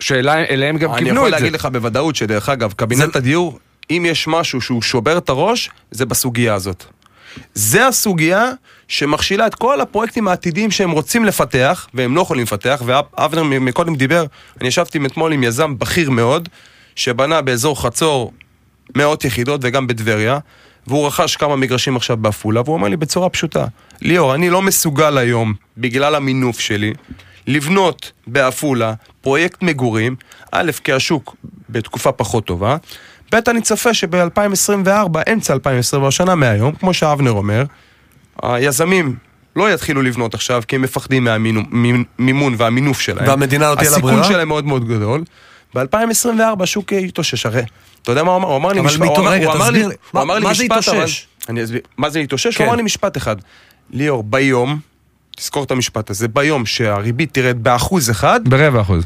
[0.00, 1.30] שאליהם גם אני יכול את זה.
[1.30, 3.58] להגיד לך בוודאות שדרך אגב, קבינט הדיור,
[3.90, 6.84] אם יש משהו שהוא שובר את הראש, זה בסוגיה הזאת.
[7.54, 8.52] זה הסוגיה
[8.88, 14.24] שמכשילה את כל הפרויקטים העתידיים שהם רוצים לפתח, והם לא יכולים לפתח, ואבנר מקודם דיבר,
[14.60, 16.48] אני ישבתי אתמול עם יזם בכיר מאוד,
[16.96, 18.32] שבנה באזור חצור
[18.96, 20.38] מאות יחידות וגם בטבריה,
[20.86, 23.66] והוא רכש כמה מגרשים עכשיו בעפולה, והוא אומר לי בצורה פשוטה,
[24.02, 26.92] ליאור, אני לא מסוגל היום, בגלל המינוף שלי,
[27.46, 30.16] לבנות בעפולה פרויקט מגורים,
[30.52, 31.36] א', כי השוק
[31.68, 32.76] בתקופה פחות טובה,
[33.32, 34.88] ב', אני צופה שב-2024,
[35.32, 37.64] אמצע 2024, שנה מהיום, כמו שאבנר אומר,
[38.42, 39.16] היזמים
[39.56, 43.28] לא יתחילו לבנות עכשיו כי הם מפחדים מהמימון והמינוף שלהם.
[43.28, 44.18] והמדינה לא תהיה לה ברירה?
[44.20, 45.24] הסיכון שלהם מאוד מאוד גדול.
[45.74, 47.62] ב-2024 השוק יתאושש, הרי,
[48.02, 48.48] אתה יודע מה הוא אמר?
[48.48, 51.26] הוא אמר לי אבל משפט, אמר- רגע, תסביר מה- זה אבל- יתאושש?
[51.48, 52.56] אני אסביר, מה זה יתאושש?
[52.56, 52.64] כן.
[52.64, 53.36] הוא אמר לי משפט אחד.
[53.90, 54.78] ליאור, ביום,
[55.36, 59.04] תזכור את המשפט הזה, ביום שהריבית תרד באחוז אחד, ברבע אחוז.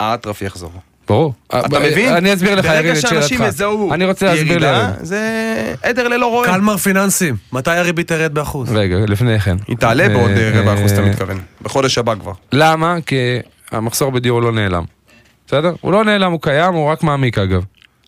[0.00, 0.72] האטרף יחזור.
[1.10, 1.34] ברור.
[1.46, 2.14] אתה אה, מבין?
[2.14, 3.54] אני אסביר לך, יריב, ברגע את שאנשים שאלתך.
[3.54, 4.92] יזהו אני רוצה להסביר ירידה.
[5.00, 5.20] זה
[5.82, 6.54] עדר ללא רועה.
[6.54, 8.72] קלמר פיננסים, מתי הריבית תרד באחוז?
[8.72, 9.56] רגע, לפני כן.
[9.68, 11.38] היא תעלה בעוד אה, רבע אחוז, אתה אה, מתכוון.
[11.62, 12.32] בחודש הבא כבר.
[12.52, 12.96] למה?
[13.06, 13.16] כי
[13.70, 14.84] המחסור בדיור לא נעלם.
[15.46, 15.72] בסדר?
[15.80, 17.64] הוא לא נעלם, הוא קיים, הוא רק מעמיק אגב.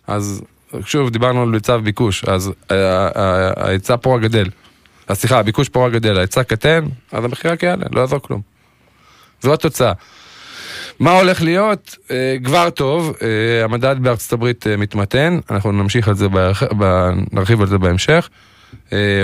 [0.07, 0.41] אז
[0.85, 2.75] שוב, דיברנו על היצע וביקוש, אז אה,
[3.15, 4.49] אה, ההיצע פה רק גדל.
[5.07, 8.41] אז סליחה, הביקוש פה רק גדל, ההיצע קטן, אז המחיר רק יעלה, לא יעזור כלום.
[9.41, 9.91] זו התוצאה.
[10.99, 11.95] מה הולך להיות?
[12.11, 16.27] אה, כבר טוב, אה, המדד בארצות הברית אה, מתמתן, אנחנו נמשיך על זה,
[17.31, 18.29] נרחיב על זה בהמשך.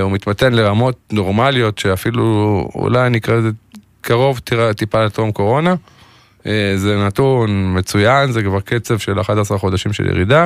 [0.01, 2.23] הוא מתמתן לרמות נורמליות שאפילו
[2.75, 3.49] אולי נקרא לזה
[4.01, 4.39] קרוב
[4.75, 5.75] טיפה לטרום קורונה.
[6.75, 10.45] זה נתון מצוין, זה כבר קצב של 11 חודשים של ירידה.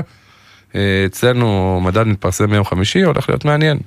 [1.05, 3.77] אצלנו מדד מתפרסם ביום חמישי, הולך להיות מעניין,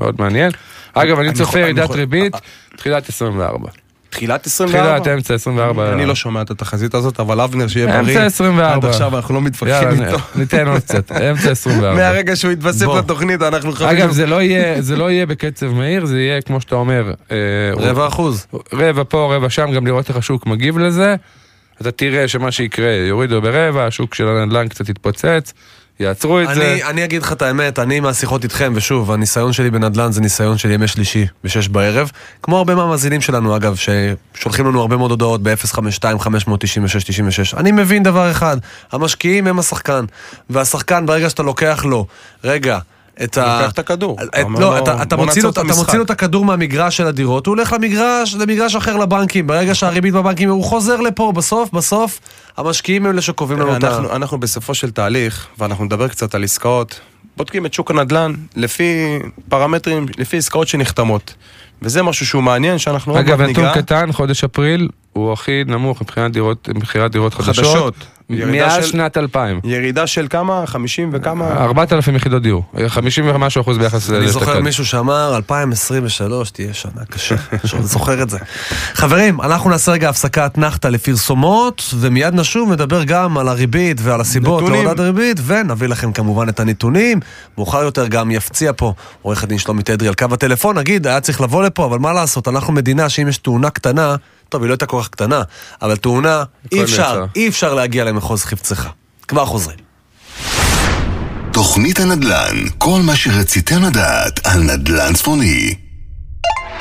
[0.00, 0.50] מאוד מעניין.
[0.92, 2.34] אגב, אני צופה ירידת ריבית,
[2.76, 3.70] תחילת 24.
[4.12, 4.98] תחילת 24?
[4.98, 5.92] תחילת, אמצע 24.
[5.92, 8.00] אני לא שומע את התחזית הזאת, אבל אבנר שיהיה בריא.
[8.00, 8.74] אמצע 24.
[8.74, 10.18] עד עכשיו אנחנו לא מתווכחים יאללה, איתו.
[10.34, 11.94] ניתן עוד קצת, אמצע 24.
[11.94, 12.98] מהרגע שהוא התווסף בוא.
[12.98, 13.96] לתוכנית, אנחנו חייבים...
[13.96, 17.36] אגב, זה לא יהיה, זה לא יהיה בקצב מהיר, זה יהיה, כמו שאתה אומר, אה,
[17.76, 18.46] רבע אחוז.
[18.72, 21.14] רבע פה, רבע שם, גם לראות איך השוק מגיב לזה.
[21.80, 25.52] אתה תראה שמה שיקרה, יורידו ברבע, השוק של הנדל"ן קצת יתפוצץ,
[26.00, 26.72] יעצרו את זה.
[26.72, 30.58] אני, אני אגיד לך את האמת, אני מהשיחות איתכם, ושוב, הניסיון שלי בנדל"ן זה ניסיון
[30.58, 32.10] של ימי שלישי, בשש בערב,
[32.42, 37.56] כמו הרבה מהמאזינים שלנו אגב, ששולחים לנו הרבה מאוד הודעות ב-052-596-96.
[37.56, 38.56] אני מבין דבר אחד,
[38.92, 40.04] המשקיעים הם השחקן,
[40.50, 42.06] והשחקן ברגע שאתה לוקח לו,
[42.44, 42.78] רגע,
[43.24, 43.58] את ה...
[43.60, 44.16] לוקח את הכדור.
[44.24, 45.42] את- לא, לו, אתה, מוציא
[45.98, 49.46] לו, את הכדור מהמגרש של הדירות, הוא הולך למגרש, למגרש אחר לבנקים.
[49.46, 52.20] ברגע שהריבית בבנקים, הוא חוזר לפה, בסוף, בסוף,
[52.56, 53.88] המשקיעים הם אלה שקובעים לנו את ה...
[53.88, 57.00] אנחנו, אנחנו בסופו של תהליך, ואנחנו נדבר קצת על עסקאות,
[57.36, 61.34] בודקים את שוק הנדל"ן לפי פרמטרים, לפי עסקאות שנחתמות.
[61.82, 63.74] וזה משהו שהוא מעניין, שאנחנו עוד אגב, נתון.
[63.74, 67.56] קטן, חודש אפריל הוא הכי נמוך מבחינת דירות, מבחירת דירות חדשות.
[67.64, 67.94] חדשות.
[68.34, 69.60] ירידה מאז של- שנת 2000.
[69.64, 70.66] ירידה של כמה?
[70.66, 71.48] 50 וכמה?
[71.52, 72.64] 4,000 יחידות דיור.
[72.88, 74.60] 50 ומשהו אחוז ביחס אני זוכר.
[74.60, 78.38] מישהו שאמר 2023 תהיה שנה קשה, אני זוכר את זה.
[78.94, 84.62] חברים, אנחנו נעשה רגע הפסקת נחתה לפרסומות, ומיד נשוב נדבר גם על הריבית ועל הסיבות.
[84.62, 87.20] להורדת הריבית, ונביא לכם כמובן את הנתונים.
[87.58, 88.92] מאוחר יותר גם יפציע פה
[89.22, 92.48] עורך הדין שלומי תדרי על קו הטלפון, נגיד, היה צריך לבוא לפה, אבל מה לעשות,
[92.48, 94.16] אנחנו מדינה שאם יש תאונה קטנה,
[94.52, 95.42] טוב, היא לא הייתה כל כך קטנה,
[95.82, 97.24] אבל תאונה, אי אפשר.
[97.36, 98.88] אי אפשר להגיע למחוז חפצך.
[99.28, 99.78] כבר חוזרים.
[101.52, 105.74] תוכנית הנדל"ן, כל מה שרציתם לדעת על נדל"ן צפוני.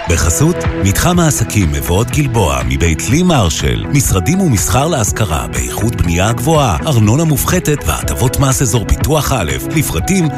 [0.09, 7.23] בחסות מתחם העסקים מבואות גלבוע מבית לי מרשל, משרדים ומסחר להשכרה באיכות בנייה גבוהה, ארנונה
[7.23, 10.31] מופחתת והטבות מס אזור פיתוח א', לפרטים 053-452-4998.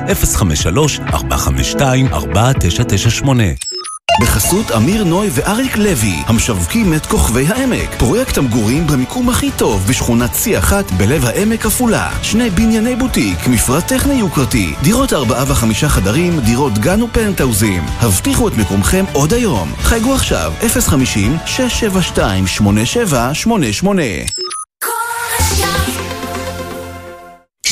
[4.21, 7.95] בחסות אמיר נוי ואריק לוי, המשווקים את כוכבי העמק.
[7.97, 12.11] פרויקט המגורים במיקום הכי טוב בשכונת צי אחת בלב העמק עפולה.
[12.21, 17.83] שני בנייני בוטיק, מפרט טכני יוקרתי, דירות ארבעה וחמישה חדרים, דירות גן ופנטהאוזים.
[17.99, 19.73] הבטיחו את מקומכם עוד היום.
[19.81, 20.63] חייגו עכשיו, 050-672-8788.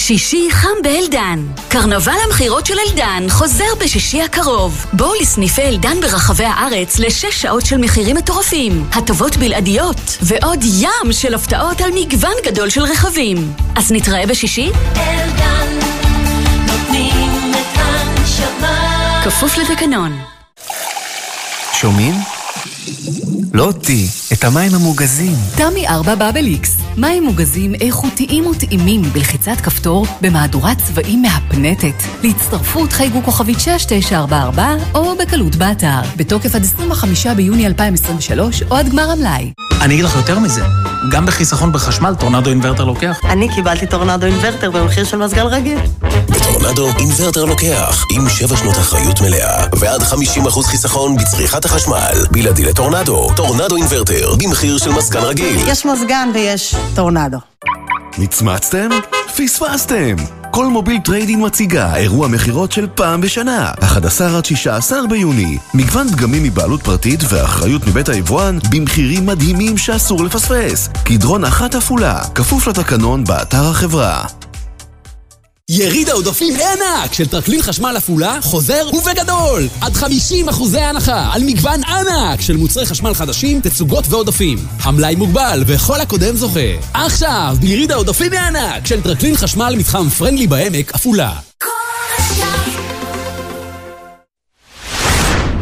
[0.01, 1.39] שישי חם באלדן.
[1.69, 4.85] קרנבל המכירות של אלדן חוזר בשישי הקרוב.
[4.93, 11.33] בואו לסניפי אלדן ברחבי הארץ לשש שעות של מחירים מטורפים, הטבות בלעדיות, ועוד ים של
[11.33, 13.53] הפתעות על מגוון גדול של רכבים.
[13.75, 14.71] אז נתראה בשישי?
[14.97, 15.79] אלדן,
[16.67, 19.21] נותנים את הנשמה.
[19.25, 20.19] כפוף לתקנון.
[21.73, 22.13] שומעים?
[23.53, 25.35] לא אותי, את המים המוגזים.
[25.57, 32.03] תמי 4 באבל X, מים מוגזים איכותיים וטעימים בלחיצת כפתור במהדורת צבעים מהפנטת.
[32.23, 36.01] להצטרפות חייגו כוכבית 6944 או בקלות באתר.
[36.17, 39.51] בתוקף עד 25 ביוני 2023 או עד גמר המלאי.
[39.81, 40.61] אני אגיד לך יותר מזה,
[41.09, 43.19] גם בחיסכון בחשמל טורנדו אינוורטר לוקח.
[43.23, 45.79] אני קיבלתי טורנדו אינוורטר במחיר של מזגן רגיל.
[46.29, 52.25] בטורנדו אינוורטר לוקח, עם 7 שנות אחריות מלאה, ועד 50% חיסכון בצריכת החשמל.
[52.31, 55.67] בלעדי לטורנדו, טורנדו אינוורטר, במחיר של מזגן רגיל.
[55.67, 57.37] יש מזגן ויש טורנדו.
[58.17, 58.89] מצמצתם?
[59.37, 60.40] פספסתם!
[60.51, 65.57] כלמוביל trade-in מציגה אירוע מכירות של פעם בשנה, 11 עד 16 ביוני.
[65.73, 70.89] מגוון דגמים מבעלות פרטית ואחריות מבית היבואן במחירים מדהימים שאסור לפספס.
[71.03, 74.40] קדרון אחת עפולה, כפוף לתקנון באתר החברה.
[75.73, 79.67] יריד העודפים הענק של טרקלין חשמל עפולה חוזר ובגדול!
[79.81, 84.57] עד 50 אחוזי הנחה על מגוון ענק של מוצרי חשמל חדשים, תצוגות ועודפים.
[84.81, 86.59] המלאי מוגבל וכל הקודם זוכה.
[86.93, 91.33] עכשיו, ביריד העודפים הענק של טרקלין חשמל מתחם פרנדלי בעמק, עפולה.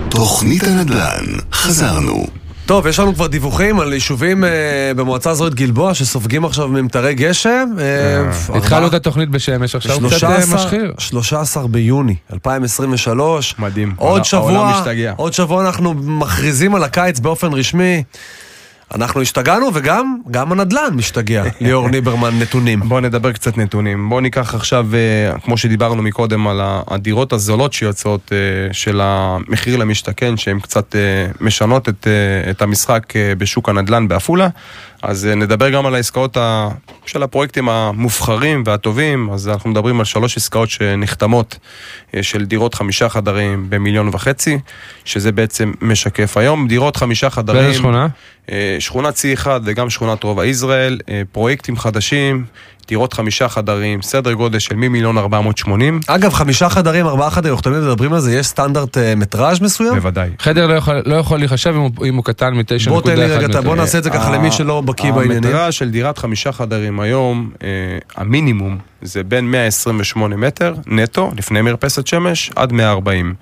[0.09, 2.27] תוכנית הנדל"ן, חזרנו.
[2.69, 4.49] טוב, יש לנו כבר דיווחים על יישובים אה,
[4.95, 7.69] במועצה אזורית גלבוע שסופגים עכשיו ממטרי גשם.
[7.79, 10.93] אה, התחלנו את התוכנית בשמש, עכשיו הוא קצת אה, משחיר.
[10.97, 13.55] 13 ביוני 2023.
[13.59, 13.93] מדהים.
[13.97, 15.13] עוד העולם- שבוע, העולם משתגע.
[15.15, 18.03] עוד שבוע אנחנו מכריזים על הקיץ באופן רשמי.
[18.95, 21.43] אנחנו השתגענו וגם גם הנדל"ן משתגע.
[21.61, 22.79] ליאור ניברמן, נתונים.
[22.79, 24.09] בואו נדבר קצת נתונים.
[24.09, 30.37] בואו ניקח עכשיו, אה, כמו שדיברנו מקודם, על הדירות הזולות שיוצאות אה, של המחיר למשתכן,
[30.37, 30.99] שהן קצת אה,
[31.41, 32.07] משנות את,
[32.49, 34.47] את המשחק בשוק הנדל"ן בעפולה.
[35.01, 36.69] אז נדבר גם על העסקאות ה-
[37.05, 39.29] של הפרויקטים המובחרים והטובים.
[39.33, 41.57] אז אנחנו מדברים על שלוש עסקאות שנחתמות
[42.21, 44.59] של דירות חמישה חדרים במיליון וחצי,
[45.05, 46.67] שזה בעצם משקף היום.
[46.67, 47.63] דירות חמישה חדרים.
[47.63, 48.07] באיזה שכונה?
[48.51, 52.45] אה, שכונת C1 וגם שכונת רובע ישראל, אה, פרויקטים חדשים,
[52.87, 55.99] דירות חמישה חדרים, סדר גודל של ממיליון ארבע מאות שמונים.
[56.07, 59.93] אגב, חמישה חדרים, ארבעה חדרים, אנחנו תמיד מדברים על זה, יש סטנדרט אה, מטראז' מסוים?
[59.95, 60.29] בוודאי.
[60.39, 63.25] חדר לא יכול- לא יכול להיחשב אם הוא- אם הוא קטן מ-9.1 בוא תן לי
[63.25, 65.43] רגע, אתה- בוא נעשה את זה ככה למי שלא בקיא בעניינים.
[65.43, 67.67] המטרה של דירת חמישה חדרים היום, אה,
[68.15, 73.33] המינימום זה בין 128 מטר נטו, לפני מרפסת שמש, עד 140.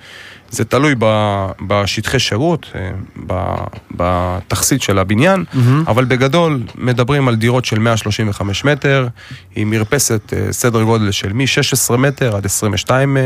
[0.49, 2.89] זה תלוי ב- בשטחי שירות, אה,
[3.27, 5.83] ב- בתכסית של הבניין, מהמם.
[5.87, 9.07] אבל בגדול מדברים על דירות של 135 מטר,
[9.55, 13.21] עם מרפסת אה, סדר גודל של מ-16 מטר עד 22 אה,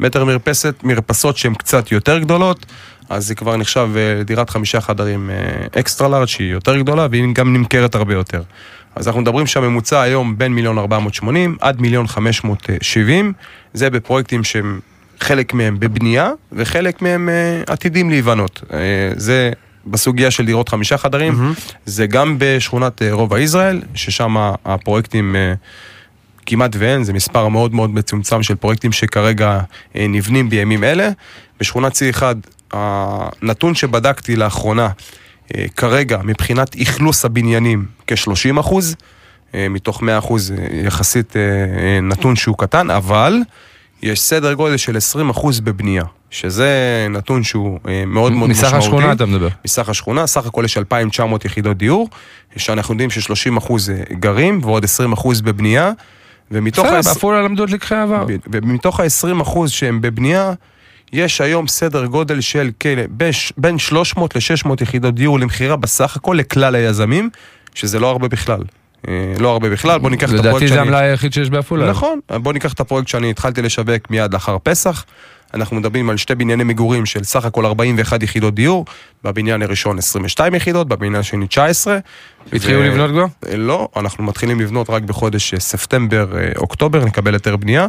[0.00, 2.66] מטר מרפסת, מרפסות שהן קצת יותר גדולות.
[3.08, 3.88] אז זה כבר נחשב
[4.24, 5.30] דירת חמישה חדרים
[5.78, 8.42] אקסטרה לארג' שהיא יותר גדולה והיא גם נמכרת הרבה יותר.
[8.96, 13.32] אז אנחנו מדברים שהממוצע היום בין מיליון 480 עד מיליון 570,
[13.74, 14.80] זה בפרויקטים שהם
[15.20, 18.62] חלק מהם בבנייה וחלק מהם אה, עתידים להיבנות.
[18.72, 18.78] אה,
[19.16, 19.50] זה
[19.86, 21.52] בסוגיה של דירות חמישה חדרים,
[21.86, 25.54] זה גם בשכונת אה, רובע ישראל, ששם הפרויקטים אה,
[26.46, 29.60] כמעט ואין, זה מספר מאוד מאוד מצומצם של פרויקטים שכרגע
[29.96, 31.10] אה, נבנים בימים אלה.
[31.60, 32.22] בשכונת C1,
[32.72, 34.88] הנתון שבדקתי לאחרונה,
[35.76, 38.96] כרגע מבחינת אכלוס הבניינים כ-30 אחוז,
[39.54, 43.36] אה, מתוך 100 אחוז אה, יחסית אה, אה, נתון שהוא קטן, אבל
[44.02, 48.86] יש סדר גודל של 20 אחוז בבנייה, שזה נתון שהוא אה, מאוד מאוד מסך משמעותי.
[48.86, 49.48] השכונה אתה מדבר.
[49.64, 52.08] מסך השכונה, סך הכל יש 2,900 יחידות דיור,
[52.56, 55.92] שאנחנו יודעים ש-30 אחוז אה, גרים ועוד 20 אחוז בבנייה,
[56.50, 58.26] ומתוך בסדר, בעפולה למדו את לקחי העבר.
[58.52, 60.52] ומתוך ה-20 אחוז שהם בבנייה,
[61.12, 63.04] יש היום סדר גודל של כאלה,
[63.56, 67.30] בין 300 ל-600 יחידות דיור למכירה בסך הכל לכלל היזמים,
[67.74, 68.60] שזה לא הרבה בכלל.
[69.08, 70.88] אה, לא הרבה בכלל, בוא ניקח את הפרויקט לדעתי זה שאני...
[70.88, 71.90] המלאי היחיד שיש בעפולה.
[71.90, 75.04] נכון, בוא ניקח את הפרויקט שאני התחלתי לשווק מיד לאחר פסח.
[75.54, 78.84] אנחנו מדברים על שתי בנייני מגורים של סך הכל 41 יחידות דיור,
[79.24, 81.98] בבניין הראשון 22 יחידות, בבניין השני 19.
[82.52, 83.24] התחילו ו- לבנות כבר?
[83.48, 87.86] אה, לא, אנחנו מתחילים לבנות רק בחודש אה, ספטמבר-אוקטובר, נקבל היתר בנייה.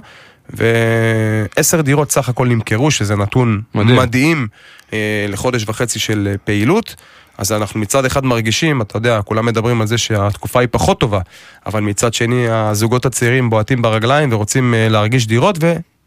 [0.49, 3.95] ועשר דירות סך הכל נמכרו, שזה נתון מדהים.
[3.95, 4.47] מדהים,
[4.93, 6.95] אה, לחודש וחצי של אה, פעילות.
[7.37, 11.19] אז אנחנו מצד אחד מרגישים, אתה יודע, כולם מדברים על זה שהתקופה היא פחות טובה,
[11.65, 15.57] אבל מצד שני הזוגות הצעירים בועטים ברגליים ורוצים אה, להרגיש דירות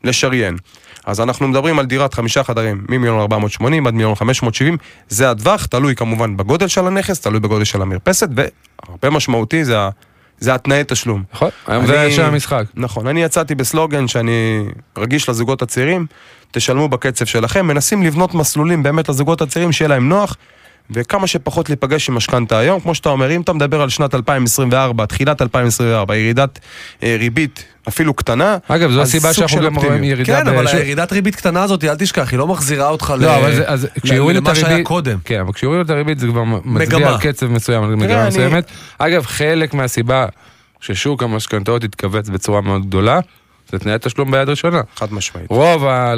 [0.05, 0.57] ולשריין.
[1.07, 4.77] אז אנחנו מדברים על דירת חמישה חדרים ממיליון 480 עד מיליון 570,
[5.09, 9.89] זה הטווח, תלוי כמובן בגודל של הנכס, תלוי בגודל של המרפסת, והרבה משמעותי זה, ה-
[10.39, 11.23] זה התנאי תשלום.
[11.33, 12.65] נכון, היום זה שם המשחק.
[12.75, 14.65] נכון, אני יצאתי בסלוגן שאני
[14.99, 16.07] רגיש לזוגות הצעירים,
[16.51, 20.37] תשלמו בקצב שלכם, מנסים לבנות מסלולים באמת לזוגות הצעירים שיהיה להם נוח,
[20.91, 22.81] וכמה שפחות להיפגש עם משכנתה היום.
[22.81, 26.59] כמו שאתה אומר, אם אתה מדבר על שנת 2024, תחילת 2024, ירידת
[27.03, 30.19] אה, ריבית אפילו קטנה, אגב, זו הסיבה שאנחנו גם רואים אופטימיות.
[30.19, 33.23] ירידה כן, אבל בשוק- הירידת ריבית קטנה הזאת, אל תשכח, היא לא מחזירה אותך ל-
[33.25, 33.89] לא, אבל זה, אז ל-
[34.37, 35.19] למה שהיה הריבית, קודם.
[35.25, 37.09] כן, אבל כשיורידו את הריבית זה כבר מצביע.
[37.09, 38.65] על קצב מסוים, מגמה אני- מסוימת.
[38.99, 40.27] אגב, חלק מהסיבה
[40.81, 43.21] ששוק המשכנתאות התכווץ בצורה מאוד גדולה,
[43.73, 44.81] זה תנאי תשלום ביד ראשונה.
[44.97, 45.47] חד משמעית.
[45.51, 46.15] רוב ה...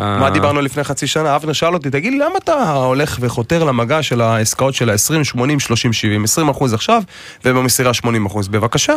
[0.00, 1.36] מה דיברנו לפני חצי שנה?
[1.36, 5.92] אבנר שאל אותי, תגיד, למה אתה הולך וחותר למגע של העסקאות של ה-20, 80, 30,
[5.92, 7.02] 70, 20 אחוז עכשיו,
[7.44, 8.48] ובמסירה 80 אחוז?
[8.48, 8.94] בבקשה.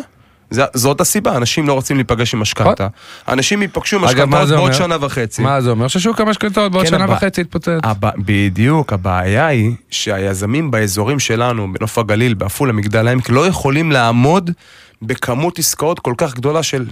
[0.50, 2.88] זה- זאת הסיבה, אנשים לא רוצים להיפגש עם משכנתה.
[3.28, 4.74] אנשים ייפגשו עם משכנתאות זה בעוד?
[4.74, 5.42] שנה וחצי.
[5.42, 5.88] מה זה אומר?
[5.88, 7.80] ששוק המשכנתאות בעוד כן, שנה וחצי יתפוצץ.
[8.18, 14.52] בדיוק, הבעיה היא שהיזמים באזורים שלנו, בנוף הגליל, בעפולה, מגדל העמק, לא יכולים לעמוד
[15.02, 16.86] בכמות עסקאות כל כך גדולה של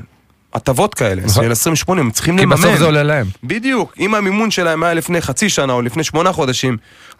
[0.54, 1.44] הטבות כאלה, נכון.
[1.44, 2.56] של 2080, הם צריכים כי לממן.
[2.56, 3.28] בסוף זה עולה להם.
[3.44, 6.78] בדיוק, אם המימון שלהם היה לפני חצי שנה או לפני שמונה חודשים,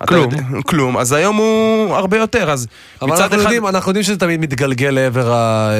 [0.08, 0.22] כלום.
[0.32, 2.68] יודע, כלום, אז היום הוא הרבה יותר, אז
[3.02, 3.44] אבל מצד אנחנו אחד...
[3.44, 5.30] יודעים, אנחנו יודעים שזה תמיד מתגלגל לעבר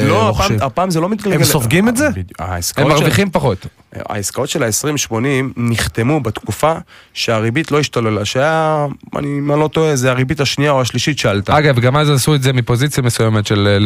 [0.08, 0.56] לא, הרוכשים.
[0.56, 1.36] הפעם, הפעם זה לא מתגלגל.
[1.38, 2.10] הם סופגים את זה?
[2.10, 2.40] בדיוק.
[2.40, 3.68] העסקאות הם מרוויחים פחות.
[3.96, 5.16] העסקאות של ה-2080
[5.58, 6.74] נחתמו בתקופה
[7.14, 11.58] שהריבית לא השתוללה, שהיה, אני אני לא טועה, זה הריבית השנייה או השלישית שעלתה.
[11.58, 13.78] אגב, גם אז עשו את זה מפוזיציה מסוימת של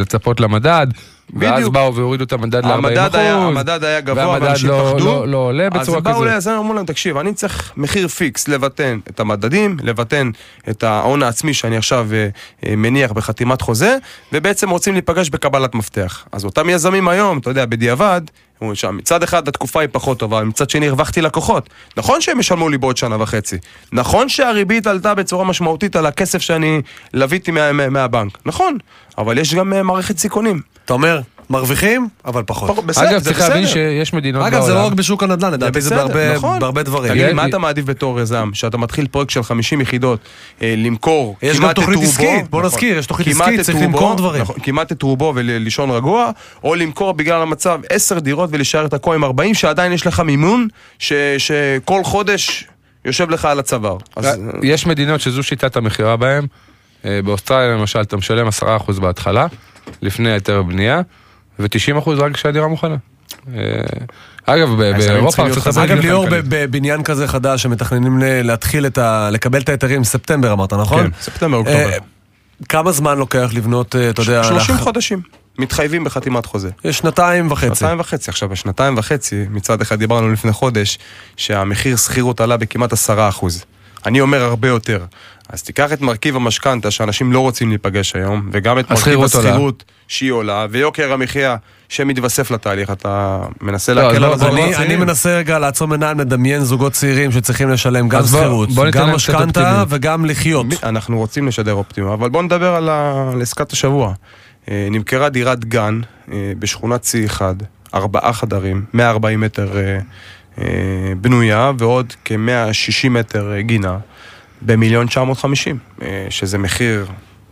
[0.00, 0.86] לצפות למדד,
[1.34, 1.74] ואז בדיוק.
[1.74, 2.72] באו והורידו את המדד ל-40%.
[2.72, 5.04] המדד המדד היה גבוה והמדד ואנשים לא- פחדו.
[5.04, 6.26] לא- לא עולה בצורה אז באו כזאת.
[6.26, 10.30] ליזם ואמרו להם, תקשיב, אני צריך מחיר פיקס לבטן את המדדים, לבטן
[10.70, 12.28] את ההון העצמי שאני עכשיו אה,
[12.66, 13.96] אה, מניח בחתימת חוזה,
[14.32, 16.24] ובעצם רוצים להיפגש בקבלת מפתח.
[16.32, 18.20] אז אותם יזמים היום, אתה יודע, בדיעבד,
[18.74, 21.70] שם, מצד אחד התקופה היא פחות טובה, מצד שני הרווחתי לקוחות.
[21.96, 23.56] נכון שהם ישלמו לי בעוד שנה וחצי.
[23.92, 26.82] נכון שהריבית עלתה בצורה משמעותית על הכסף שאני
[27.14, 28.38] לוויתי מה, מה, מהבנק.
[28.46, 28.78] נכון,
[29.18, 30.60] אבל יש גם אה, מערכת סיכונים.
[30.84, 31.20] אתה אומר,
[31.52, 32.86] מרוויחים, אבל פחות.
[32.86, 33.66] בסדר, אגב, צריך להבין.
[33.66, 36.58] שיש מדינות אגב, זה בעולם- לא רק בשוק הנדל"ן, לדעתי זה בהרבה נכון.
[36.60, 37.12] בהרבה דברים.
[37.12, 38.50] תגיד לי, מה אתה מעדיף בתור יזם?
[38.54, 40.20] שאתה מתחיל פרויקט של 50 יחידות,
[40.62, 43.40] אה, למכור יש כמעט גם תוכנית את רובו, עסקית, בוא נכון, נזכיר, יש תוכנית כמעט
[43.48, 44.42] עסקית, את צריך רובו, למכור דברים.
[44.42, 46.30] נכון, כמעט את רובו ולישון רגוע,
[46.64, 51.12] או למכור בגלל המצב 10 דירות ולהישאר תקוע עם 40, שעדיין יש לך מימון, ש-
[51.38, 52.64] שכל חודש
[53.04, 53.96] יושב לך על הצוואר.
[54.16, 56.46] אז, אה, יש מדינות שזו שיטת המכירה בהן.
[57.04, 59.46] אה, באוסטרליה למשל אתה משלם 10% בהתחלה,
[60.02, 61.00] לפני היתר בנייה,
[61.58, 62.96] ו-90% רק כשהדירה מוכנה.
[63.54, 63.60] אה,
[64.46, 65.44] אגב, באירופה.
[65.84, 69.28] אגב, ליאור, בבניין כזה חדש שמתכננים להתחיל את ה...
[69.32, 71.02] לקבל את ההיתרים בספטמבר, אמרת, נכון?
[71.04, 71.78] כן, ספטמבר, אוקטובר.
[71.92, 71.98] אה,
[72.68, 74.44] כמה זמן לוקח לבנות, אה, אתה יודע...
[74.44, 75.20] 30 לאח- חודשים,
[75.58, 76.70] מתחייבים בחתימת חוזה.
[76.90, 77.74] שנתיים וחצי.
[77.74, 78.30] שנתיים וחצי.
[78.30, 80.98] עכשיו, בשנתיים וחצי, מצד אחד דיברנו לפני חודש,
[81.36, 83.64] שהמחיר שכירות עלה בכמעט עשרה אחוז.
[84.06, 85.04] אני אומר הרבה יותר.
[85.52, 90.32] אז תיקח את מרכיב המשכנתה, שאנשים לא רוצים להיפגש היום, וגם את מרכיב השכירות שהיא
[90.32, 91.56] עולה, ויוקר המחיה
[91.88, 92.90] שמתווסף לתהליך.
[92.90, 95.00] אתה מנסה לא, להקל לא, על הזוגות אני, אני הצעירים?
[95.00, 99.84] מנסה רגע לעצום עיניים, לדמיין זוגות צעירים שצריכים לשלם גם שכירות, גם משכנתה.
[99.88, 100.66] וגם לחיות.
[100.82, 103.30] אנחנו רוצים לשדר אופטימום, אבל בואו נדבר על, ה...
[103.32, 104.14] על עסקת השבוע.
[104.70, 106.00] אה, נמכרה דירת גן
[106.32, 107.40] אה, בשכונת C1,
[107.94, 109.76] ארבעה חדרים, 140 מטר
[110.58, 110.64] אה,
[111.20, 113.98] בנויה ועוד כ-160 מטר גינה,
[114.66, 117.06] במיליון 950, אה, שזה מחיר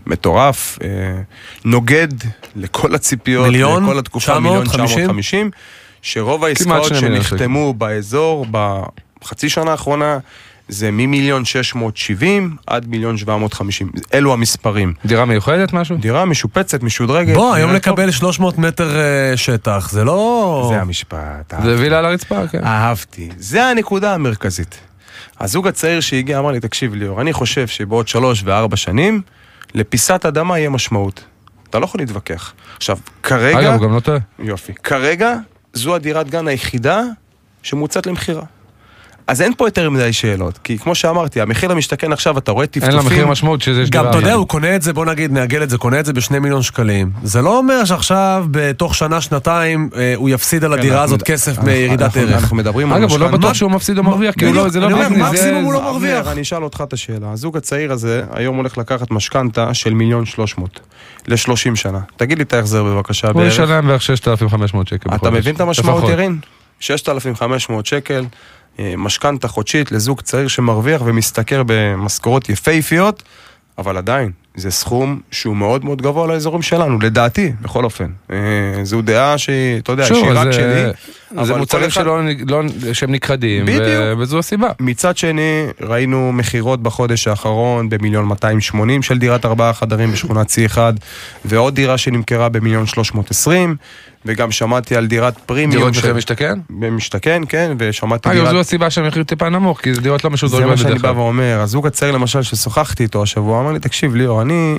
[0.07, 0.89] מטורף, אה,
[1.65, 2.09] נוגד
[2.57, 4.99] לכל הציפיות, מיליון לכל התקופה, מיליון 950?
[4.99, 5.51] 950,
[6.03, 6.95] שרוב העסקאות.
[6.95, 10.19] שנחתמו באזור בחצי שנה האחרונה
[10.69, 14.95] זה ממיליון 670 עד מיליון 750, אלו המספרים.
[15.05, 15.97] דירה מיוחדת משהו?
[15.97, 17.35] דירה משופצת, משודרגת.
[17.35, 17.77] בוא, היום טוב.
[17.77, 20.67] לקבל 300 מטר אה, שטח, זה לא...
[20.73, 21.55] זה המשפט.
[21.63, 22.65] זה וילה על הרצפה, כן.
[22.65, 23.29] אהבתי.
[23.39, 24.90] זה הנקודה המרכזית.
[25.41, 29.23] הזוג הצעיר שהגיע אמר לי, תקשיב ליאור, אני חושב שבעוד שלוש וארבע שנים,
[29.75, 31.25] לפיסת אדמה יהיה משמעות.
[31.71, 32.53] אתה לא יכול להתווכח.
[32.77, 33.61] עכשיו, כרגע...
[33.61, 34.19] אגב, הוא גם לא טועה.
[34.39, 34.75] יופי.
[34.75, 35.35] כרגע,
[35.73, 37.03] זו הדירת גן היחידה
[37.63, 38.43] שמוצעת למכירה.
[39.31, 42.89] אז אין פה יותר מדי שאלות, כי כמו שאמרתי, המחיר למשתכן עכשיו, אתה רואה טפטופים...
[42.89, 44.11] אין לה מחיר משמעות שיש גם, דירה.
[44.11, 46.39] אתה יודע, הוא קונה את זה, בוא נגיד, נעגל את זה, קונה את זה בשני
[46.39, 47.11] מיליון שקלים.
[47.23, 51.59] זה לא אומר שעכשיו, בתוך שנה, שנתיים, אה, הוא יפסיד על הדירה אנחנו- הזאת כסף
[51.59, 52.33] מירידת ערך.
[52.43, 53.29] אנחנו מדברים על אגב, הוא לא.
[53.29, 56.27] בטוח שהוא מפסיד או מרוויח, כי לא- זה לא ביזנס, מקסימום הוא לא מרוויח.
[56.27, 57.33] אני אשאל אותך את השאלה.
[57.33, 60.81] הזוג הצעיר הזה היום הולך לקחת משכנתה של מיליון שלוש מאות
[61.29, 62.01] ל-30 שנה.
[62.17, 63.43] תגיד לי את ההחזר בבקשה הוא.
[63.43, 65.21] ישלם בערך 6,500 שקל בחודש.
[65.23, 66.05] אתה מבין את המשמעות.
[66.11, 66.39] ירין?
[66.81, 68.25] 6,500 שקל,
[68.79, 73.23] משכנתה חודשית לזוג צעיר שמרוויח ומשתכר במשכורות יפהפיות,
[73.79, 78.07] אבל עדיין, זה סכום שהוא מאוד מאוד גבוה לאזורים שלנו, לדעתי, בכל אופן.
[78.33, 78.37] אה,
[78.83, 81.45] זו דעה שהיא, אתה יודע, שהיא רק זה- שלי.
[81.45, 84.13] זה מוצרים כל אחד- שלא, לא, שהם נכחדים, ו-.
[84.19, 84.69] וזו הסיבה.
[84.81, 85.41] מצד שני,
[85.81, 90.79] ראינו מכירות בחודש האחרון במיליון 280 של דירת ארבעה חדרים בשכונת C1,
[91.45, 93.77] ועוד דירה שנמכרה במיליון 320,
[94.27, 95.71] וגם שמעתי על דירת פרימיום.
[95.71, 96.59] דירות מחיר משתכן?
[96.71, 98.51] במשתכן, כן, ושמעתי אגב, דירת...
[98.51, 101.09] זו הסיבה שהמחיר טיפה נמוך, כי זה דירות לא זה משודרגות מה שאני בדרך בא
[101.09, 101.17] כלל.
[101.19, 101.61] ואומר.
[101.63, 104.79] הזוג הצעיר למשל, ששוחחתי איתו השבוע, אמר לי, תקשיב ליאור, אני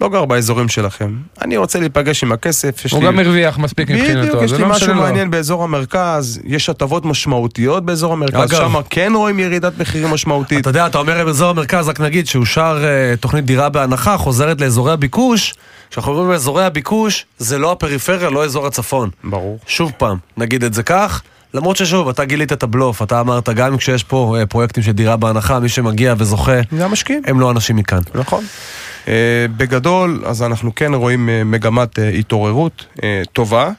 [0.00, 1.16] לא גר באזורים שלכם.
[1.42, 2.84] אני רוצה להיפגש עם הכסף.
[2.84, 5.02] יש הוא לי- גם הרוויח מספיק מבחינתו, בדיוק, יש זה לי לא משהו משנה לו.
[5.02, 10.60] מעניין באזור המרכז, יש הטבות משמעותיות באזור המרכז, אגב- שם כן רואים ירידת מחירים משמעותית.
[10.60, 14.92] אתה יודע, אתה אומר באזור המרכז, רק נגיד שאושר אה, תוכנית דירה בהנחה, חוזרת לאזורי
[14.92, 15.54] הביקוש.
[15.90, 19.10] כשאנחנו אומרים לאזורי הביקוש, זה לא הפריפריה, לא אזור הצפון.
[19.24, 19.58] ברור.
[19.66, 21.22] שוב פעם, נגיד את זה כך.
[21.54, 25.16] למרות ששוב, אתה גילית את הבלוף, אתה אמרת, גם כשיש פה אה, פרויקטים של דירה
[25.16, 26.96] בהנחה, מי שמגיע וזוכה, זה.
[27.26, 27.98] הם לא אנשים מכאן.
[28.14, 28.44] נכון.
[29.04, 29.08] Uh,
[29.56, 32.86] בגדול, אז אנחנו כן רואים uh, מגמת uh, התעוררות
[33.32, 33.70] טובה.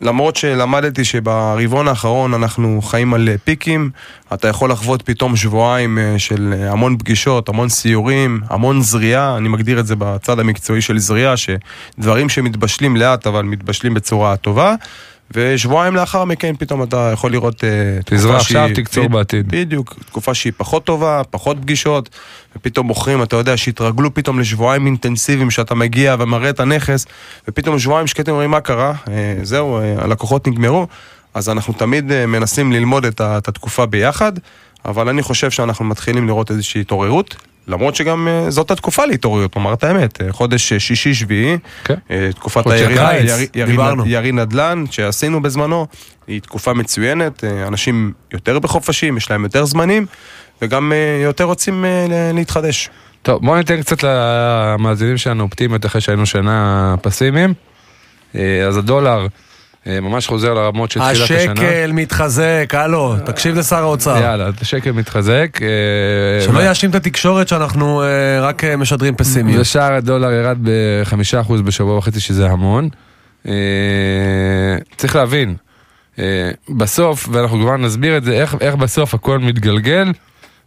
[0.00, 3.90] למרות שלמדתי שברבעון האחרון אנחנו חיים על פיקים,
[4.34, 9.86] אתה יכול לחוות פתאום שבועיים של המון פגישות, המון סיורים, המון זריעה, אני מגדיר את
[9.86, 14.74] זה בצד המקצועי של זריעה, שדברים שמתבשלים לאט אבל מתבשלים בצורה טובה.
[15.30, 19.48] ושבועיים לאחר מכן פתאום אתה יכול לראות אה, תקופה עכשיו, תקצור בעתיד.
[19.48, 22.08] בדיוק, תקופה שהיא פחות טובה, פחות פגישות,
[22.56, 27.06] ופתאום מוכרים, אתה יודע, שהתרגלו פתאום לשבועיים אינטנסיביים שאתה מגיע ומראה את הנכס,
[27.48, 30.86] ופתאום שבועיים שקטים אומרים מה קרה, אה, זהו, אה, הלקוחות נגמרו,
[31.34, 34.32] אז אנחנו תמיד מנסים ללמוד את התקופה ביחד,
[34.84, 37.47] אבל אני חושב שאנחנו מתחילים לראות איזושהי התעוררות.
[37.68, 41.56] למרות שגם אה, זאת התקופה להתעוררות, נאמר את האמת, אה, חודש אה, שישי-שביעי,
[42.10, 43.50] אה, תקופת חודשי היריד- הקיץ,
[44.06, 45.86] ירי- נדל"ן שעשינו בזמנו,
[46.26, 50.06] היא תקופה מצוינת, אנשים יותר בחופשים, יש להם יותר זמנים,
[50.62, 50.92] וגם
[51.24, 51.84] יותר רוצים
[52.34, 52.90] להתחדש.
[53.22, 57.54] טוב, בואו ניתן קצת למאזינים שלנו אופטימיות אחרי שהיינו שנה פסימיים.
[58.66, 59.26] אז הדולר
[59.88, 61.52] ממש חוזר לרמות של תחילת השנה.
[61.52, 64.16] השקל מתחזק, הלו, תקשיב לשר האוצר.
[64.16, 65.58] יאללה, השקל מתחזק.
[65.62, 68.06] אה, שלא יאשים את התקשורת שאנחנו אה,
[68.40, 69.60] רק אה, משדרים פסימיות.
[69.60, 72.88] ושער הדולר ירד בחמישה אחוז בשבוע וחצי, שזה המון.
[73.48, 73.52] אה,
[74.96, 75.54] צריך להבין,
[76.18, 80.12] אה, בסוף, ואנחנו כבר נסביר את זה, איך, איך בסוף הכל מתגלגל.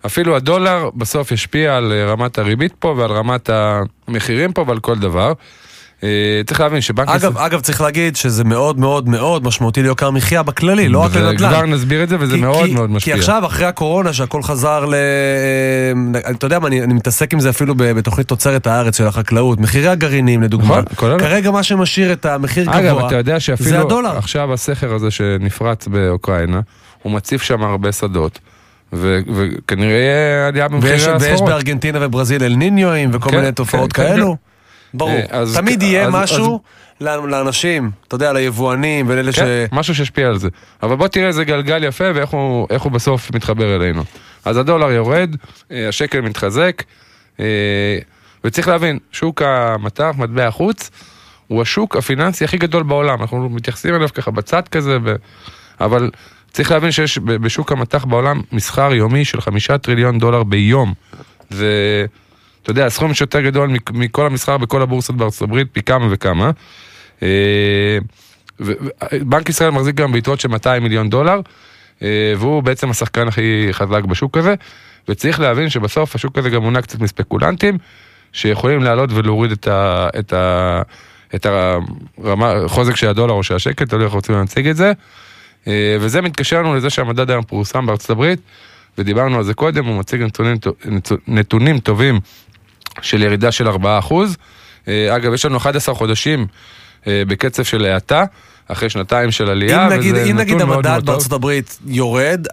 [0.06, 5.00] אפילו הדולר בסוף ישפיע על אה, רמת הריבית פה ועל רמת המחירים פה ועל כל
[5.00, 5.34] דבר.
[6.04, 6.10] אה,
[6.48, 7.10] צריך להבין שבנק...
[7.10, 11.38] אגב, אגב, צריך להגיד שזה מאוד מאוד מאוד משמעותי ליוקר המחיה בכללי, לא רק לנדל"ן.
[11.50, 13.14] כבר נסביר את זה וזה כי- מאוד כי- מאוד משפיע.
[13.14, 14.94] כי עכשיו, אחרי הקורונה, שהכל חזר ל...
[14.94, 19.60] אה, אתה יודע מה, אני, אני מתעסק עם זה אפילו בתוכנית תוצרת הארץ של החקלאות.
[19.60, 20.82] מחירי הגרעינים, לדוגמה.
[20.92, 21.20] נכון.
[21.20, 24.18] כרגע מה שמשאיר את המחיר גבוה, אגב, אתה יודע זה שאפילו הדולר.
[24.18, 26.60] עכשיו הסכר הזה שנפרץ באוקראינה,
[27.04, 28.40] הוא מציף שם הרבה שדות,
[28.94, 31.22] ו- וכנראה עלייה במחירי הסחורות.
[31.22, 34.32] ויש בארגנטינה וברזיל אל ניניואים וכל כן, מיני תופעות כן, כן, כאלו.
[34.32, 34.51] כן.
[34.94, 35.12] ברור.
[35.12, 36.62] אה, אז- תמיד יהיה אז- משהו
[37.02, 39.40] לאן- לאנשים, אתה יודע, ליבואנים ולאלה ש...
[39.40, 40.50] כן, משהו שישפיע על זה.
[40.84, 44.04] אבל בוא תראה איזה גלגל יפה ואיך הוא, הוא בסוף מתחבר אלינו.
[44.46, 45.36] אז הדולר יורד,
[45.72, 46.84] אה, השקל מתחזק,
[47.40, 47.46] אה,
[48.44, 50.92] וצריך להבין, שוק המטח, מטבע החוץ,
[51.48, 53.22] הוא השוק הפיננסי הכי גדול בעולם.
[53.22, 55.16] אנחנו מתייחסים אליו ככה בצד כזה, ב...
[55.82, 56.10] אבל
[56.52, 60.94] צריך להבין שיש בשוק המטח בעולם מסחר יומי של חמישה טריליון דולר ביום.
[62.62, 66.52] ואתה יודע, הסכום שיותר גדול מכל המסחר בכל הבורסות בארצות הברית, פי כמה וכמה.
[67.24, 67.98] אה,
[69.22, 71.40] בנק ישראל מחזיק גם ביתרות של 200 מיליון דולר,
[72.02, 74.56] אה, והוא בעצם השחקן הכי חזק בשוק הזה,
[75.10, 77.78] וצריך להבין שבסוף השוק הזה גם מונע קצת מספקולנטים,
[78.34, 80.82] שיכולים לעלות ולהוריד את, ה, את, ה,
[81.36, 84.92] את הרמה, חוזק של הדולר או של השקל, תלוי איך רוצים להציג את זה,
[85.68, 88.40] אה, וזה מתקשר לנו לזה שהמדד היום פורסם בארצות הברית,
[88.98, 90.58] ודיברנו על זה קודם, הוא מציג נתונים,
[91.28, 92.20] נתונים טובים
[93.02, 93.74] של ירידה של 4%.
[94.88, 96.48] אה, אגב, יש לנו 11 חודשים
[97.08, 98.24] אה, בקצב של האטה,
[98.68, 101.06] אחרי שנתיים של עלייה, אם נגיד, וזה אם נגיד נתון מאוד המדד מאוד טוב.
[101.16, 102.48] בארצות הברית יורד,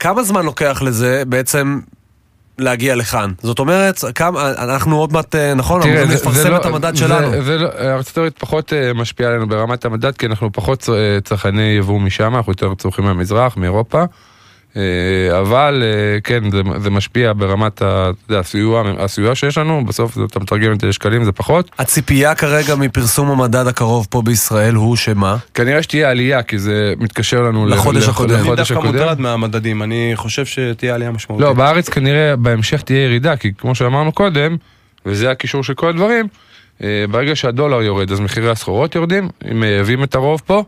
[0.00, 1.80] כמה זמן לוקח לזה בעצם
[2.58, 3.30] להגיע לכאן?
[3.42, 7.44] זאת אומרת, כמה, אנחנו עוד מעט, אה, נכון, אמורים לפרסם לא- את המדד זה- שלנו.
[7.44, 10.88] זה לא- ארצות הברית פחות משפיעה עלינו ברמת המדד, כי אנחנו פחות
[11.24, 14.04] צרכני יבוא משם, אנחנו יותר צורכים מהמזרח, מאירופה.
[14.76, 14.82] אה,
[15.40, 20.24] אבל אה, כן, זה, זה משפיע ברמת ה- יודע, הסיוע, הסיוע שיש לנו, בסוף זה-
[20.24, 21.70] אתה מתרגם את זה לשקלים, זה פחות.
[21.78, 25.36] הציפייה כרגע מפרסום המדד הקרוב פה בישראל הוא שמה?
[25.54, 28.34] כנראה שתהיה עלייה, כי זה מתקשר לנו לחודש הקודם.
[28.46, 28.74] אני דווקא.
[28.74, 31.46] מוטרד מהמדדים, אני חושב שתהיה עלייה משמעותית.
[31.46, 34.56] לא, בארץ כנראה בהמשך תהיה ירידה, כי כמו שאמרנו קודם,
[35.06, 36.26] וזה הקישור של כל הדברים,
[36.82, 40.64] אה, ברגע שהדולר יורד אז מחירי הסחורות יורדים, אם מייבאים את הרוב פה,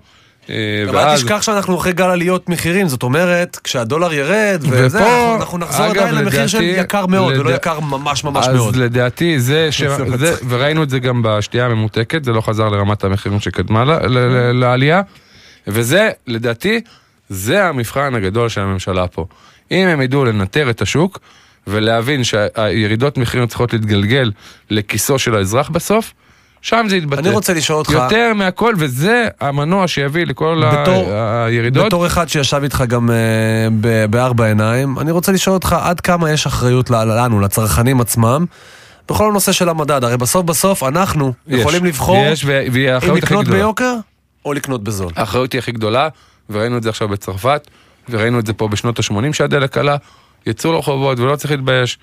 [0.87, 5.59] גם אל תשכח שאנחנו אחרי גל עליות מחירים, זאת אומרת, כשהדולר ירד, וזה, ופה, אנחנו-
[5.59, 8.77] נחזור אגב, עדיין למחיר של יקר מאוד, ולא יקר ממש ממש אז מאוד.
[8.77, 9.83] לדעתי זה, ש...
[10.17, 10.35] זה.
[10.49, 13.91] וראינו את זה גם בשתייה הממותקת, זה לא חזר לרמת המחירים שקדמה ל...
[13.91, 14.19] ל...
[14.19, 14.53] ל...
[14.53, 15.03] לעלייה,
[15.67, 16.81] וזה, לדעתי,
[17.29, 19.27] זה המבחן הגדול של הממשלה פה.
[19.71, 21.19] אם הם ידעו לנטר את השוק,
[21.67, 24.31] ולהבין שהירידות מחירים צריכות להתגלגל
[24.71, 26.13] לכיסו של האזרח בסוף,
[26.63, 27.21] שם זה יתבטא.
[27.21, 31.45] אני רוצה לשאול אותך- יותר מהכל, וזה המנוע שיביא לכל בתור- ה...
[31.45, 31.87] הירידות.
[31.87, 33.15] בתור אחד שישב איתך גם אה,
[33.81, 38.45] ב- בארבע עיניים, אני רוצה לשאול אותך עד כמה יש אחריות לנו, לצרכנים עצמם,
[39.09, 40.05] בכל הנושא של המדד.
[40.05, 41.61] הרי בסוף בסוף אנחנו יש.
[41.61, 42.63] יכולים לבחור יש, ו-
[43.09, 43.49] אם לקנות.
[43.49, 43.95] ביוקר
[44.45, 45.13] או לקנות בזול.
[45.17, 46.09] האחריות היא הכי גדולה,
[46.51, 47.69] וראינו את זה עכשיו בצרפת,
[48.09, 49.97] וראינו את זה פה בשנות ה-80 שהדלק עלה,
[50.47, 51.99] יצאו לרחובות ולא צריך להתבייש.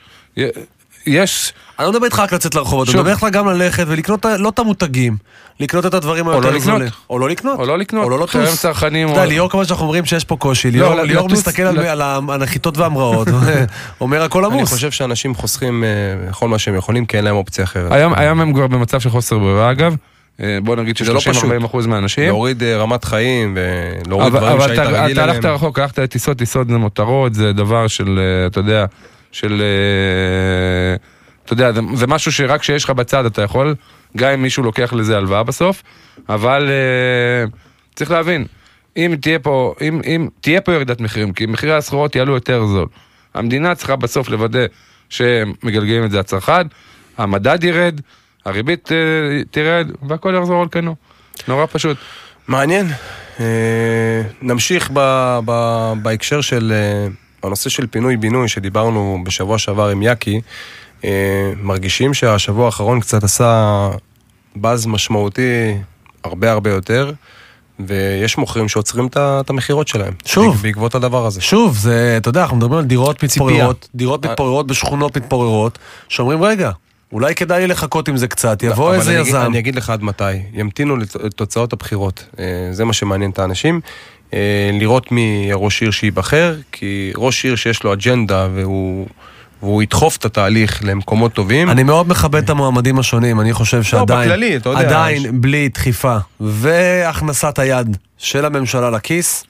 [1.05, 1.53] יש...
[1.79, 2.97] אני לא מדבר איתך רק לצאת לרחובות, אני.
[2.97, 5.17] מדבר איתך גם ללכת ולקנות לא את המותגים,
[5.59, 6.65] לקנות את הדברים או היותר לא לקנות.
[6.77, 6.89] זולים.
[7.09, 7.59] או לא לקנות.
[7.59, 8.03] או לא לקנות.
[8.03, 8.61] או לא לטוס.
[8.61, 11.61] צרכנים, אתה יודע, או- ליאור כמובן שאנחנו אומרים שיש פה קושי, לא, ליאור ליאור מסתכל
[11.63, 13.27] על- הנחיתות וההמראות,
[14.01, 14.73] אומר הכל אני עמוס.
[14.73, 17.91] חושב שאנשים חוסכים אה, כל מה שהם יכולים, כי אין להם אופציה אחרת.
[17.91, 19.95] היום, הם כבר במצב של חוסר ברירה אגב.
[20.41, 21.33] אה, בוא נגיד זה לא פשוט.
[21.35, 22.23] ש-30-40 אחוז מהאנשים.
[22.23, 23.57] להוריד אה, רמת חיים
[24.05, 25.55] ולהוריד אבל, דברים אבל שהיית אתה, רגיל אתה הלכת אליהם.
[25.55, 28.85] רחוק, הלכת לטיסות, טיסות זה מותרות, זה דבר של, אתה יודע,
[29.33, 30.95] של, אה,
[31.45, 33.75] אתה יודע, זה, משהו שרק כשיש לך בצד אתה יכול,
[34.17, 35.83] גם אם מישהו לוקח לזה הלוואה בסוף,
[36.29, 37.45] אבל אה,
[37.95, 38.45] צריך להבין,
[38.97, 42.87] אם תהיה פה, אם, אם תהיה פה ירידת מחירים, כי מחירי הסחורות יעלו יותר זול,
[43.33, 44.65] המדינה צריכה בסוף לוודא
[45.09, 46.67] שמגלגלים את זה לצרכן,
[47.17, 48.01] המדד ירד,
[48.45, 48.97] הריבית אה,
[49.51, 50.95] תרד, והכל יחזור על כנו.
[51.47, 51.97] נורא פשוט.
[52.47, 52.87] מעניין.
[54.41, 54.99] נמשיך ב,
[55.45, 56.73] ב, בהקשר של
[57.43, 60.41] הנושא של פינוי-בינוי שדיברנו בשבוע שעבר עם יאקי.
[61.05, 61.09] אה,
[61.61, 63.89] מרגישים שהשבוע האחרון קצת עשה
[64.55, 65.75] באז משמעותי
[66.23, 67.11] הרבה הרבה יותר,
[67.79, 70.13] ויש מוכרים שעוצרים את המכירות שלהם.
[70.25, 70.57] שוב.
[70.61, 71.41] בעקבות הדבר הזה.
[71.41, 73.89] שוב, זה, אתה יודע, אנחנו מדברים על דירות מתפוררות.
[73.95, 74.31] דירות אה.
[74.31, 75.79] מתפוררות בשכונות מתפוררות,
[76.09, 76.71] שאומרים, רגע,
[77.11, 79.37] אולי כדאי לחכות עם זה קצת, יבוא אבל איזה יזם.
[79.45, 80.23] אני אגיד לך עד מתי.
[80.53, 82.25] ימתינו לת- לתוצאות הבחירות.
[82.39, 83.81] אה, זה מה שמעניין את האנשים.
[84.33, 84.39] אה,
[84.73, 89.07] לראות מי ראש עיר שייבחר, כי ראש עיר שיש לו אג'נדה והוא...
[89.61, 91.69] והוא ידחוף את התהליך למקומות טובים.
[91.69, 95.69] אני מאוד מכבד את המועמדים השונים, אני חושב שעדיין, בכללי, אתה יודע, עדיין יש- בלי
[95.69, 99.43] דחיפה והכנסת היד של הממשלה לכיס,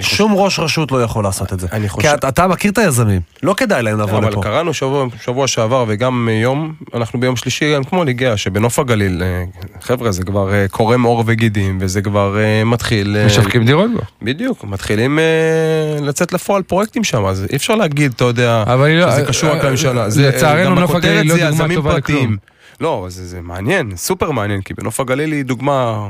[0.00, 1.66] שום ראש רשות לא יכול לעשות את זה.
[1.72, 4.42] אני כי חושב- אתה- אתה מכיר את היזמים, לא כדאי להם לבוא אבל לפה.
[4.42, 9.44] קראנו שבוע, שבוע שעבר וגם יום, אנחנו ביום שלישי גם כמו ליגיה, שבנוף הגליל, אה,
[9.82, 13.16] חבר'ה, זה כבר אה, קורם עור וגידים, וזה כבר אה, מתחיל...
[13.26, 14.02] משווקים דירות כבר.
[14.22, 15.18] בדיוק, מתחילים
[16.02, 19.64] לצאת לפועל פרויקטים שם, אז אי אפשר להגיד, אתה יודע, אבל לא- שזה קשור רק
[19.64, 20.06] לממשלה.
[20.16, 21.96] לצערנו, נוף הגליל לא דוגמה טובה.
[21.98, 22.36] לכלום.
[22.80, 26.08] לא, זה, זה מעניין, סופר מעניין, כי בנוף הגליל היא דוגמה...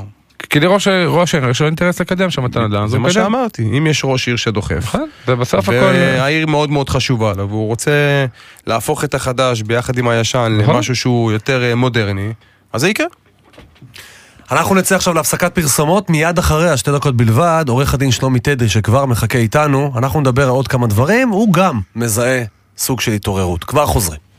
[0.49, 3.11] כי לראש ראש העיר יש לו אינטרס לקדם שם את הנדל"ן, זה מה.
[3.11, 4.95] שאמרתי, אם יש ראש עיר שדוחף.
[5.27, 5.75] ובסוף הכל...
[5.75, 8.25] והעיר מאוד מאוד חשובה לו, והוא רוצה
[8.67, 10.75] להפוך את החדש ביחד עם הישן נכון.
[10.75, 12.33] למשהו שהוא יותר אה, מודרני,
[12.73, 13.07] אז זה יקרה.
[14.51, 19.05] אנחנו נצא עכשיו להפסקת פרסומות, מיד אחריה, שתי דקות בלבד, עורך הדין שלומי תדרי שכבר
[19.05, 22.43] מחכה איתנו, אנחנו נדבר על עוד כמה דברים, הוא גם מזהה
[22.77, 23.63] סוג של התעוררות.
[23.63, 24.30] כבר חוזרים.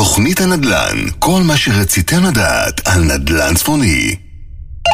[0.00, 4.16] תוכנית הנדל"ן, כל מה שרציתם לדעת על נדל"ן צפוני.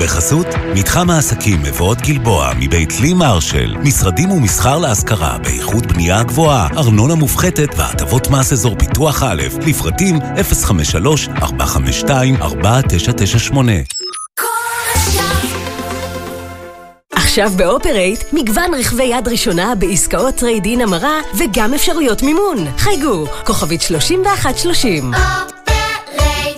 [0.00, 7.14] בחסות מתחם העסקים מבואות גלבוע מבית לי מרשל משרדים ומסחר להשכרה באיכות בנייה גבוהה ארנונה
[7.14, 10.20] מופחתת והטבות מס אזור פיתוח א' לפרטים 053-452-4998
[17.30, 22.66] עכשיו באופרייט, מגוון רכבי יד ראשונה בעסקאות trade-in המרה וגם אפשרויות מימון.
[22.78, 25.12] חייגו, כוכבית 3130.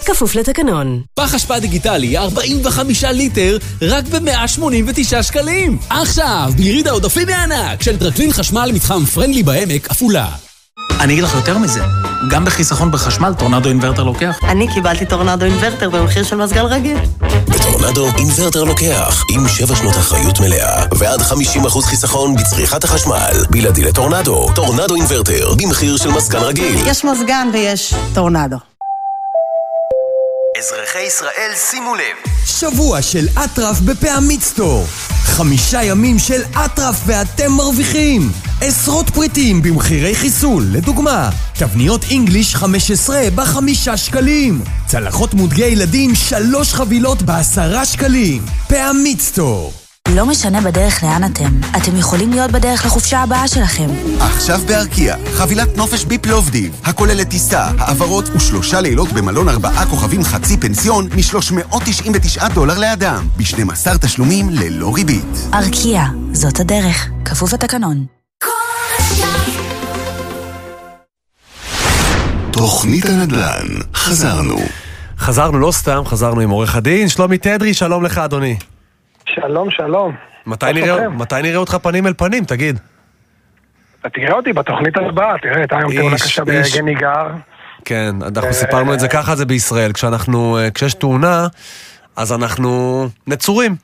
[0.07, 1.03] כפוף לתקנון.
[1.15, 5.79] פח אשפה דיגיטלי 45 ליטר רק ב-189 שקלים.
[5.91, 10.29] עכשיו, ביריד העודפים הענק של טרקלין חשמל מתחם פרנדלי בעמק, עפולה.
[11.03, 11.81] אני אגיד לך יותר מזה,
[12.31, 14.39] גם בחיסכון בחשמל טורנדו אינוורטר לוקח.
[14.49, 16.99] אני קיבלתי טורנדו אינוורטר במחיר של מזגן רגיל.
[17.49, 23.45] בטורנדו אינוורטר לוקח, עם 7 שנות אחריות מלאה, ועד 50% חיסכון בצריכת החשמל.
[23.51, 26.87] בלעדי לטורנדו, טורנדו אינוורטר, במחיר של מזגן רגיל.
[26.87, 28.72] יש מזגן ויש טורנדו.
[30.63, 32.33] אזרחי ישראל, שימו לב.
[32.47, 34.85] שבוע של אטרף בפעמית Store.
[35.25, 38.31] חמישה ימים של אטרף ואתם מרוויחים.
[38.61, 44.61] עשרות פריטים במחירי חיסול, לדוגמה, תבניות אינגליש 15 בחמישה שקלים.
[44.87, 48.43] צלחות מותגי ילדים שלוש חבילות בעשרה שקלים.
[48.69, 49.82] פעמית סטור.
[50.15, 53.87] לא משנה בדרך לאן אתם, אתם יכולים להיות בדרך לחופשה הבאה שלכם.
[54.21, 61.09] עכשיו בארקיע, חבילת נופש בפלובדיב, הכוללת טיסה, העברות ושלושה לילות במלון ארבעה כוכבים חצי פנסיון
[61.09, 65.49] מ-399 דולר לאדם, ב-12 תשלומים ללא ריבית.
[65.55, 66.03] ארקיע,
[66.33, 67.09] זאת הדרך.
[67.25, 68.07] כפוף לתקנון.
[72.51, 74.59] תוכנית הנדל"ן, חזרנו.
[75.19, 78.57] חזרנו לא סתם, חזרנו עם עורך הדין, שלומי תדרי, שלום לך אדוני.
[79.35, 80.15] שלום, שלום.
[80.47, 81.09] מתי נראה?
[81.09, 82.79] מתי נראה אותך פנים אל פנים, תגיד?
[84.01, 86.77] אתה תראה אותי בתוכנית הבאה, תראה, הייתה היום תאונה קשה איש.
[86.77, 87.27] בגניגר.
[87.85, 91.47] כן, אנחנו סיפרנו את זה ככה זה בישראל, כשאנחנו, אה, כשיש תאונה,
[92.17, 93.77] אז אנחנו נצורים.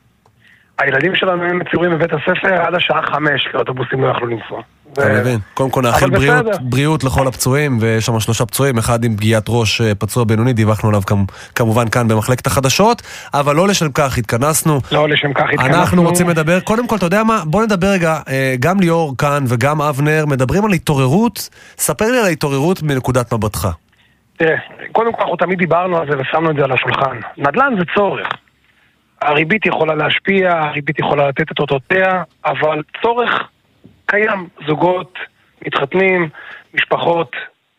[0.79, 4.63] הילדים שלנו היו מצורים בבית הספר עד השעה חמש, כי האוטובוסים לא יכלו לנסוע.
[4.93, 5.39] אתה מבין?
[5.55, 6.47] קודם כל נאחל בריאות.
[6.61, 10.89] בריאות לכל הפצועים, ויש שם שלושה פצועים, אחד עם פגיעת ראש אה, פצוע בינוני, דיווחנו
[10.89, 11.25] עליו כמ-
[11.55, 13.03] כמובן כאן במחלקת החדשות,
[13.35, 14.81] אבל לא לשם כך התכנסנו.
[14.93, 15.75] לא לשם כך התכנסנו.
[15.81, 17.43] אנחנו רוצים לדבר, קודם כל, אתה יודע מה?
[17.47, 21.49] בוא נדבר רגע, אה, גם ליאור כאן וגם אבנר מדברים על התעוררות,
[21.79, 23.69] ספר לי על ההתעוררות מנקודת מבטך.
[24.37, 24.57] תראה,
[24.93, 27.17] קודם כל אנחנו תמיד דיברנו על זה ושמנו את זה על השולחן.
[27.39, 28.27] נדל"ן זה צורך.
[29.23, 33.49] הריבית יכולה להשפיע, הריבית יכולה לתת את אותותיה, אבל צורך
[34.07, 34.49] קיים.
[34.67, 35.19] זוגות
[35.67, 36.29] מתחתנים,
[36.75, 37.33] משפחות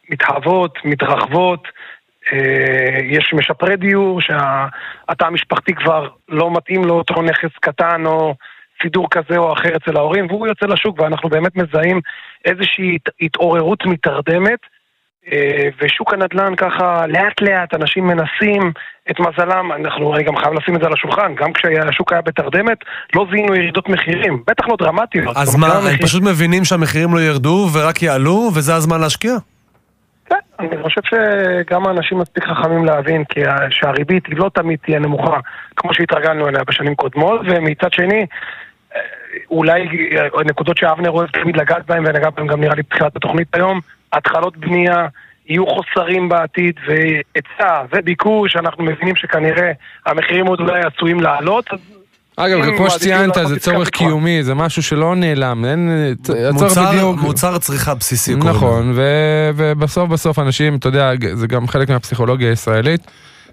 [0.10, 1.68] מתהוות, מתרחבות,
[2.34, 8.36] אה, יש משפרי דיור שהתא המשפחתי כבר לא מתאים לו אותו נכס קטן או
[8.84, 12.02] סידור כזה או אחר אצל ההורים, והוא יוצא לשוק ואנחנו באמת מזהים
[12.46, 14.60] איזושהי הת- התעוררות מתרדמת.
[15.32, 18.72] אה, ושוק הנדל"ן ככה לאט לאט אנשים מנסים
[19.12, 22.78] את מזלם, אנחנו אני גם חייב לשים את זה על השולחן, גם כשהשוק היה בתרדמת
[23.16, 25.38] לא זיהינו ירידות מחירים, בטח לא דרמטיות.
[25.38, 29.34] אז אומרת, מה, הם המחיר- פשוט מבינים שהמחירים לא ירדו ורק יעלו, וזה הזמן להשקיע?
[30.60, 35.38] אני חושב שגם האנשים מספיק חכמים להבין כי שהריבית היא לא תמיד תהיה נמוכה
[35.76, 38.26] כמו שהתרגלנו אליה בשנים קודמות ומצד שני
[38.96, 39.02] אה,
[39.52, 43.56] אולי אה, נקודות שאבנר אוהב תמיד לגעת בהן ונגע בהן גם נראה לי בתחילת התוכנית
[43.56, 43.80] היום
[44.14, 45.08] התחלות בנייה
[45.48, 49.72] יהיו חוסרים בעתיד והיצע וביקוש אנחנו מבינים שכנראה
[50.06, 51.66] המחירים עוד אולי עשויים לעלות
[52.36, 53.90] אגב, כמו שציינת, זה צורך.
[53.90, 56.14] קיומי, זה משהו שלא נעלם, אין...
[56.54, 57.20] מוצר- בדיוק...
[57.22, 58.36] מוצר צריכה בסיסי.
[58.36, 63.02] נכון, ו- ובסוף בסוף אנשים, אתה יודע, זה גם חלק מהפסיכולוגיה הישראלית.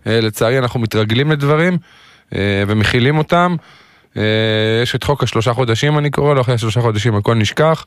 [0.06, 1.78] אה, לצערי אנחנו מתרגלים לדברים
[2.34, 3.56] אה, ומכילים אותם.
[4.16, 4.22] אה,
[4.82, 7.84] יש את חוק השלושה חודשים אני קורא לו, אחרי השלושה חודשים הכל נשכח.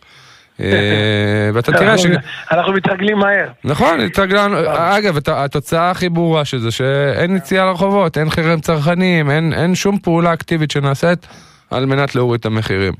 [0.59, 2.05] אה, ואתה תראה ש...
[2.51, 8.17] אנחנו- מתרגלים מהר נכון, התרגלנו, אגב, הת- התוצאה הכי ברורה של זה שאין יציאה לרחובות,
[8.17, 11.27] אין חרם צרכנים, אין, שום פעולה אקטיבית שנעשית
[11.71, 12.93] על מנת להוריד את המחירים.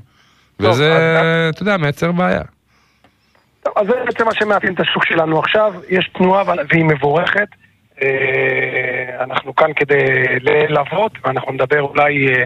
[0.60, 0.94] וזה,
[1.48, 2.42] אתה יודע, מייצר בעיה.
[3.62, 7.48] טוב, אז זה בעצם מה שמאפיין את השוק שלנו עכשיו, יש תנועה והיא מבורכת.
[8.02, 8.08] אה,
[9.24, 10.04] אנחנו כאן כדי
[10.40, 12.44] ללוות, ואנחנו נדבר אולי אה,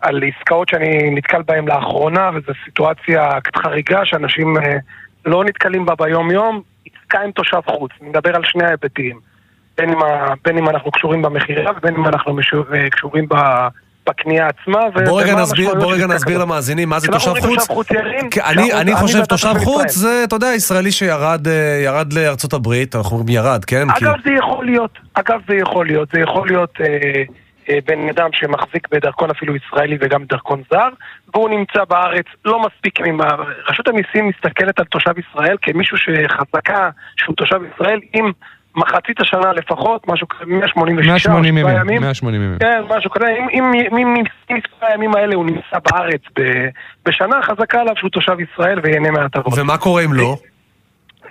[0.00, 4.76] על עסקאות שאני נתקל בהן לאחרונה, וזו סיטואציה קצת חריגה שאנשים אה,
[5.26, 9.20] לא נתקלים בה ביום-יום, עסקה עם תושב חוץ, נדבר על שני ההיבטים.
[9.78, 9.98] בין אם,
[10.44, 12.38] בין אם אנחנו קשורים במכירה ובין אם אנחנו
[12.74, 13.66] אה, קשורים ב-
[14.08, 14.80] בקנייה עצמה.
[15.06, 16.38] בוא רגע נסביר, בוא רגע נסביר.
[16.38, 17.68] למאזינים מה זה תושב חוץ.
[17.68, 19.90] חוץ ירין, כי אני, אני חושב תושב חוץ.
[19.94, 23.86] זה, אתה יודע, ישראלי שירד אה, ירד לארצות הברית, אנחנו אומרים ירד, כן?
[23.94, 27.22] כי- אגב, זה יכול להיות, אגב, זה יכול להיות, זה יכול להיות אה,
[27.86, 30.88] בן אדם שמחזיק בדרכון אפילו ישראלי וגם דרכון זר,
[31.34, 33.36] והוא נמצא בארץ לא מספיק, ממה-
[33.68, 38.32] רשות המיסים מסתכלת על תושב ישראל כמישהו שחזקה שהוא תושב ישראל עם
[38.76, 42.58] מחצית השנה לפחות, משהו כזה, 186 או 180 שבעה ימים, 180 ימים.
[42.58, 43.64] כן, משהו כזה, אם- אם
[43.98, 44.06] אם-
[44.50, 46.68] אם מספר הימים האלה הוא נמצא בארץ ב-
[47.06, 49.58] בשנה, חזקה עליו שהוא תושב ישראל וייהנה מההטבות.
[49.58, 50.36] ומה קורה אם לא?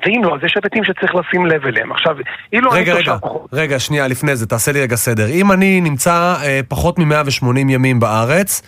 [0.05, 1.91] ואם לא, אז יש היבטים שצריך לשים לב אליהם.
[1.91, 2.15] עכשיו,
[2.53, 5.27] אילו אני רגע, תושב רגע, רגע, שנייה, לפני זה, תעשה לי רגע סדר.
[5.27, 8.61] אם אני נמצא אה, פחות מ-180 ימים בארץ,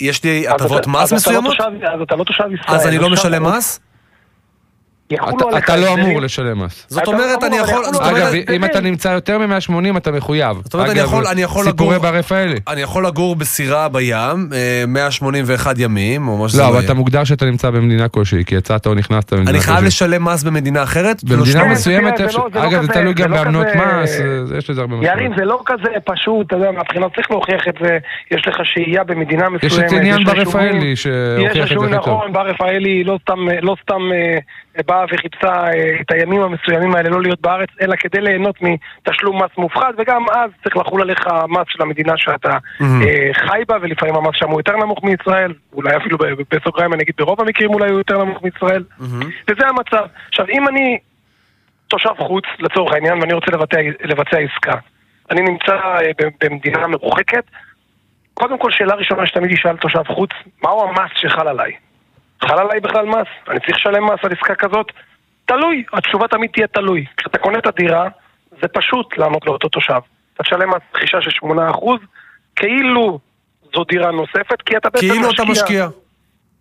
[0.00, 1.54] יש לי הטבות מס לא מסוימות?
[1.60, 2.76] אז אתה לא תושב ישראל.
[2.76, 3.80] אז אני לא עכשיו- משלם מס?
[5.12, 5.94] אתה- אתה לא.
[5.94, 6.86] אמור לשלם מס.
[6.88, 7.82] זאת אתה אומרת, לא אני יכול...
[8.00, 10.56] עליך אם אתה נמצא יותר מ-180 אתה מחויב.
[10.64, 12.10] זאת אומרת, אני אגב, יכול, אני יכול סיפורי לגור...
[12.10, 12.54] בר רפאלי.
[12.68, 16.84] אני יכול לגור בסירה בים, אה, 181 ימים, או מה שזה לא, לא אבל.
[16.84, 19.72] אתה מוגדר שאתה נמצא במדינה כלשהי, כי יצאת או נכנסת במדינה אני כלשהי.
[19.74, 21.24] חייב לשלם מס במדינה אחרת?
[21.24, 23.66] במדינה לא, מסוימת, זה אפשר- לא- זה לא אגב, זה תלוי גם זה לא באמנות
[23.66, 25.18] מס, אה, יש לזה הרבה משמעות.
[25.18, 27.98] ירין, זה לא כזה פשוט, אתה יודע, מהבחינה צריך להוכיח את זה,
[28.30, 29.64] יש לך שהייה במדינה מסוימת.
[29.64, 31.84] יש את עניין לך בר אישומים- רפאלי שהוכיח את יש זה הכי טוב.
[31.84, 34.38] נכון, בר רפאלי לא סתם, לא סתם אה,
[34.86, 39.50] באה וחיפשה אה, את הימים המסוימים האלה לא להיות בארץ, אלא כדי ליהנות מתשלום מס
[39.58, 44.34] מופחת, וגם אז צריך לחול עליך המס של המדינה שאתה אה, חי בה, ולפעמים המס
[44.34, 46.18] שם הוא יותר נמוך מישראל, אולי אפילו
[46.50, 48.84] בסוגריים אני אגיד ברוב המקרים אולי הוא יותר נמוך מישראל,
[49.48, 50.06] וזה המצב.
[50.28, 50.98] עכשיו, אם אני
[51.88, 54.74] תושב חוץ, לצורך העניין, ואני רוצה לבצע, לבצע עסקה,
[55.30, 56.10] אני נמצא אה,
[56.40, 57.44] במדינה מרוחקת,
[58.34, 60.30] קודם כל, שאלה ראשונה שתמיד ישאל תושב חוץ,
[60.62, 61.72] מהו המס שחל עליי?
[62.46, 63.28] חל עליי בכלל מס?
[63.48, 64.86] אני צריך לשלם מס על עסקה כזאת?
[65.46, 67.04] תלוי, התשובה תמיד תהיה תלוי.
[67.16, 68.08] כשאתה קונה את הדירה,
[68.50, 70.00] זה פשוט לענות לאותו תושב.
[70.34, 71.46] אתה תשלם מס רכישה של 8%
[72.56, 73.18] כאילו
[73.74, 75.86] זו דירה נוספת, כי אתה בעצם כאילו אתה משקיע.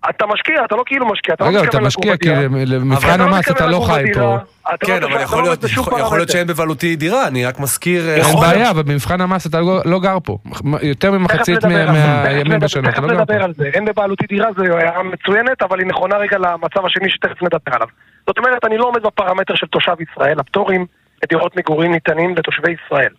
[0.10, 2.30] אתה משקיע, אתה לא כאילו משקיע, אתה לא אגב, אתה מתכוון משקיע כי.
[2.66, 4.38] למבחן אבל אתה לא המס אתה מתכוון לא לגור חי פה.
[4.76, 6.30] אתה כן, לא אבל יכול לא להיות- יכול להיות.
[6.30, 8.10] שאין בבעלותי דירה, אני רק מזכיר...
[8.10, 10.38] אה, אין בעיה, אבל במבחן המס אתה לא- לא גר פה.
[10.82, 13.34] יותר ממחצית תכף מהימים תכף בשנה, אתה תכף לא גר פה.
[13.34, 17.10] נדבר על זה, אין בבעלותי דירה, זו הערה מצוינת, אבל היא נכונה רגע למצב השני
[17.10, 17.88] שתכף נדבר עליו.
[18.28, 20.86] זאת אומרת, אני לא עומד בפרמטר של תושב ישראל, הפטורים
[21.24, 23.14] לדירות מגורים ניתנים לתושבי ישראל.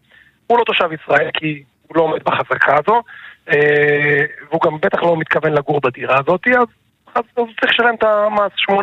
[0.47, 3.03] הוא לא תושב ישראל כי הוא לא עומד בחזקה הזו,
[3.47, 6.67] והוא גם בטח לא מתכוון לגור בדירה הזאת, אז,
[7.15, 8.75] אז הוא צריך לשלם את המס 8%.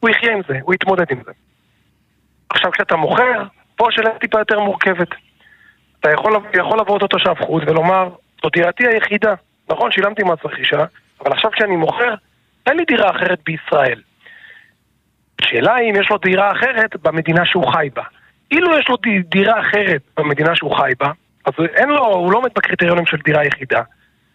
[0.00, 1.32] הוא יחיה עם זה, הוא יתמודד עם זה.
[2.50, 3.42] עכשיו, כשאתה מוכר,
[3.76, 5.08] פה השאלה טיפה יותר מורכבת.
[6.00, 8.08] אתה יכול, יכול לבוא אותו תושב חוץ ולומר,
[8.42, 9.34] זו דירתי היחידה.
[9.70, 10.84] נכון, שילמתי מס רכישה,
[11.24, 12.14] אבל עכשיו כשאני מוכר,
[12.66, 14.00] אין לי דירה אחרת בישראל.
[15.42, 18.02] השאלה היא אם יש לו דירה אחרת במדינה שהוא חי בה.
[18.50, 21.10] אילו יש לו די- דירה אחרת במדינה שהוא חי בה,
[21.44, 23.82] אז אין לו, הוא לא עומד בקריטריונים של דירה יחידה.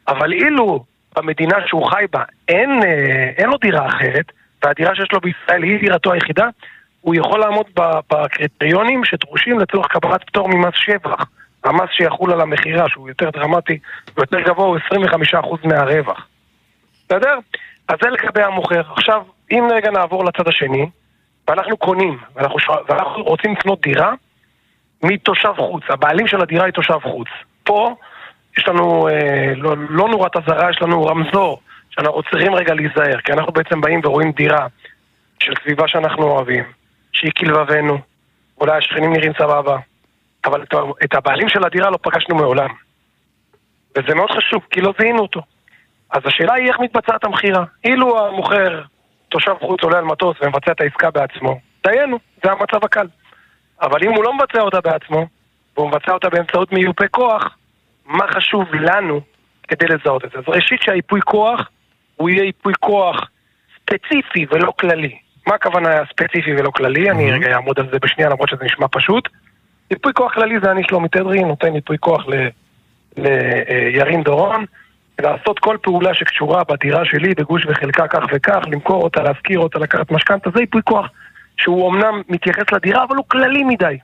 [0.07, 0.85] אבל אילו
[1.15, 4.31] במדינה שהוא חי בה אין, אה, אין לו דירה אחרת,
[4.63, 6.47] והדירה שיש לו בישראל היא דירתו היחידה,
[7.01, 7.65] הוא יכול לעמוד
[8.11, 11.25] בקריטריונים שדרושים לצורך קבלת פטור ממס שבח.
[11.63, 13.79] המס שיחול על המכירה, שהוא יותר דרמטי
[14.17, 16.27] ויותר גבוה, הוא 25% מהרווח.
[17.05, 17.37] בסדר?
[17.87, 18.81] אז זה לגבי המוכר.
[18.91, 20.89] עכשיו, אם רגע נעבור לצד השני,
[21.47, 22.57] ואנחנו קונים, ואנחנו.
[22.89, 24.13] ואנחנו רוצים לקנות דירה
[25.07, 27.27] מתושב חוץ, הבעלים של הדירה היא תושב חוץ.
[27.63, 27.95] פה
[28.57, 33.33] יש לנו אה, לא, לא נורת אזהרה, יש לנו רמזור, שאנחנו צריכים רגע להיזהר, כי
[33.33, 34.67] אנחנו בעצם באים ורואים דירה
[35.39, 36.63] של סביבה שאנחנו אוהבים,
[37.11, 37.97] שהיא כלבבנו,
[38.61, 39.77] אולי השכנים נראים סבבה,
[40.45, 40.63] אבל
[41.03, 42.69] את, הבעלים של הדירה לא פגשנו מעולם.
[43.97, 45.41] וזה מאוד חשוב, כי לא זיהינו אותו.
[46.11, 47.63] אז השאלה היא איך מתבצעת המכירה.
[47.83, 48.81] אילו המוכר,
[49.29, 53.07] תושב חוץ, עולה על מטוס ומבצע את העסקה בעצמו, דיינו, זה המצב הקל.
[53.81, 55.25] אבל אם הוא לא מבצע אותה בעצמו,
[55.77, 57.57] והוא מבצע אותה באמצעות מיופה כוח,
[58.05, 59.21] מה חשוב לנו
[59.67, 60.37] כדי לזהות את זה?
[60.37, 61.69] אז ראשית שהייפוי כוח,
[62.15, 63.29] הוא יהיה ייפוי כוח
[63.75, 65.17] ספציפי ולא כללי.
[65.47, 67.11] מה הכוונה ספציפי ולא כללי?
[67.11, 69.29] אני רגע אעמוד על זה בשנייה למרות שזה נשמע פשוט.
[69.91, 72.47] ייפוי כוח כללי זה אני שלומי תדרי, נותן ייפוי כוח ל-
[73.17, 74.65] לירין דורון,
[75.21, 80.11] לעשות כל פעולה שקשורה בדירה שלי, בגוש וחלקה כך וכך, למכור אותה, להשכיר אותה, לקחת
[80.11, 81.09] משכנתה, זה ייפוי כוח
[81.57, 83.97] שהוא אמנם מתייחס לדירה, אבל הוא כללי מדי.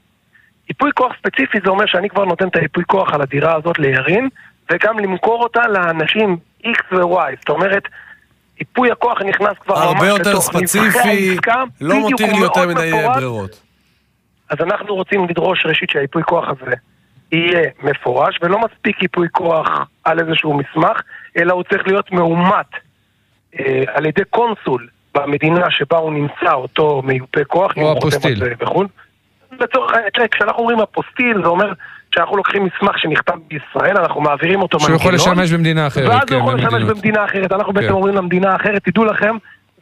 [0.70, 4.30] ייפוי כוח ספציפי זה אומר שאני כבר נותן את הייפוי כוח על הדירה הזאת לירין,
[4.72, 7.36] וגם למכור אותה לאנשים X ו-Y.
[7.40, 7.84] זאת אומרת,
[8.60, 12.68] ייפוי הכוח נכנס כבר ממש הרבה יותר לתוך נבחי ספציפי, העסקה, לא מותיר לי יותר
[12.68, 13.16] מדי מפורט.
[13.16, 13.62] ברירות.
[14.50, 16.76] אז אנחנו רוצים לדרוש ראשית שהייפוי כוח הזה
[17.32, 19.70] יהיה מפורש, ולא מספיק ייפוי כוח
[20.04, 21.02] על איזשהו מסמך,
[21.38, 22.68] אלא הוא צריך להיות מאומת
[23.60, 28.44] אה, על ידי קונסול במדינה שבה הוא נמצא, אותו מיופה כוח, או אפוסטיל.
[28.60, 28.88] בחו"ל.
[29.60, 31.74] לצורך העניין, תראה, כשאנחנו אומרים אפוסטיל, זה אומר
[32.16, 36.10] שאנחנו לוקחים מסמך שנכתב בישראל, אנחנו מעבירים אותו שהוא יכול מנגנון, לשמש במדינה אחרת.
[36.10, 36.84] ואז כן, הוא יכול לשמש.
[36.84, 37.52] במדינה אחרת.
[37.52, 37.94] אנחנו בעצם כן.
[37.94, 39.38] אומרים למדינה אחרת, תדעו לכם,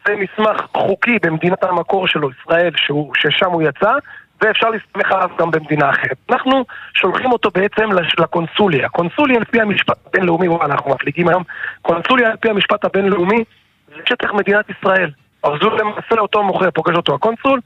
[0.08, 3.92] זה מסמך חוקי במדינת המקור שלו, ישראל, שהוא, ששם הוא יצא,
[4.42, 6.18] ואפשר להסתמך עליו גם במדינה אחרת.
[6.30, 8.90] אנחנו שולחים אותו בעצם לקונסוליה.
[8.90, 11.44] קונסוליה על פי המשפט הבינלאומי, אנחנו מפליגים היום,
[11.82, 13.44] קונסוליה על פי המשפט הבינלאומי
[13.88, 15.10] זה שטח מדינת ישראל.
[15.44, 17.60] אז הוא למעשה אותו מוכר, פוגש אותו הקונסול,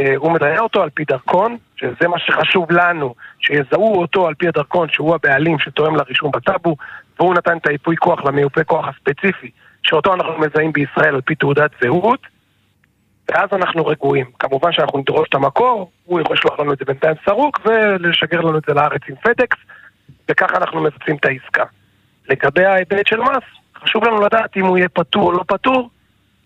[0.00, 4.48] אה, הוא מדיין אותו על פי דרכון, שזה מה שחשוב לנו, שיזהו אותו על פי
[4.48, 6.76] הדרכון שהוא הבעלים שתואם לרישום בטאבו,
[7.18, 9.50] והוא נתן את הייפוי כוח למיופה כוח הספציפי,
[9.82, 12.20] שאותו אנחנו מזהים בישראל על פי תעודת זהות,
[13.28, 14.26] ואז אנחנו רגועים.
[14.38, 18.58] כמובן שאנחנו נדרוש את המקור, הוא יכול לשלוח לנו את זה בינתיים סרוק, ולשגר לנו
[18.58, 19.58] את זה לארץ עם FedEx,
[20.30, 21.64] וככה אנחנו מבצעים את העסקה.
[22.28, 23.44] לגבי ההיבט של מס,
[23.82, 25.90] חשוב לנו לדעת אם הוא יהיה פטור או לא פטור,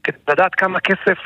[0.05, 1.19] כדי לדעת כמה כסף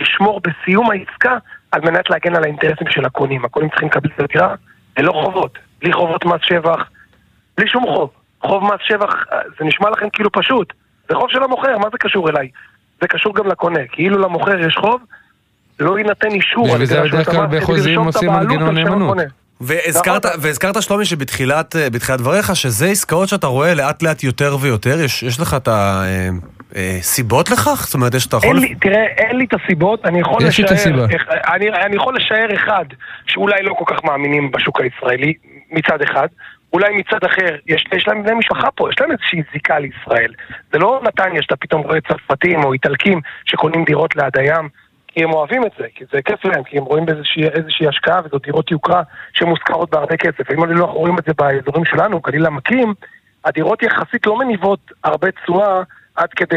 [0.00, 1.36] לשמור בסיום העסקה
[1.72, 3.44] על מנת להגן על האינטרסים של הקונים.
[3.44, 4.54] הקונים צריכים לקבל את הדירה
[4.98, 6.90] ללא חובות, בלי חובות מס שבח,
[7.58, 8.10] בלי שום חוב.
[8.42, 10.72] חוב מס שבח, אה, זה נשמע לכם כאילו פשוט.
[11.08, 12.48] זה חוב של המוכר, מה זה קשור אליי?
[13.00, 13.80] זה קשור גם לקונה.
[13.92, 15.00] כאילו למוכר יש חוב,
[15.80, 16.74] לא יינתן אישור.
[16.74, 18.84] על ידי וזה רשות בדרך כלל המס כדי בחוזים לרשום את עושים הבעלות מנגנון על
[18.84, 19.08] שם נאמנות.
[19.08, 19.22] הקונה.
[19.60, 25.22] והזכרת, והזכרת שלומי שבתחילת בתחילת דבריך שזה עסקאות שאתה רואה לאט לאט יותר ויותר, יש,
[25.22, 25.68] יש לך את
[26.76, 27.84] אה, סיבות לכך?
[27.86, 28.48] זאת אומרת, יש אתה יכול...
[28.48, 31.34] אין לי, תראה, אין לי את הסיבות, אני יכול יש לי את לשער, הסיבה.
[31.54, 32.84] אני, אני יכול לשער אחד,
[33.26, 35.34] שאולי לא כל כך מאמינים בשוק הישראלי,
[35.70, 36.26] מצד אחד,
[36.72, 40.32] אולי מצד אחר, יש, יש להם בני משפחה פה, יש להם איזושהי זיקה לישראל.
[40.72, 44.68] זה לא נתניה שאתה פתאום רואה צרפתים או איטלקים שקונים דירות ליד הים,
[45.08, 48.20] כי הם אוהבים את זה, כי זה כיף להם, כי הם רואים באיזושהי איזושהי השקעה,
[48.24, 49.02] וזו דירות יוקרה
[49.32, 50.50] שמושכרות בהרבה כסף.
[50.50, 52.94] אם לא רואים את זה באזורים שלנו, גליל עמקים,
[53.44, 55.82] הדירות יחסית לא מניבות הרבה תשואה
[56.16, 56.56] עד כדי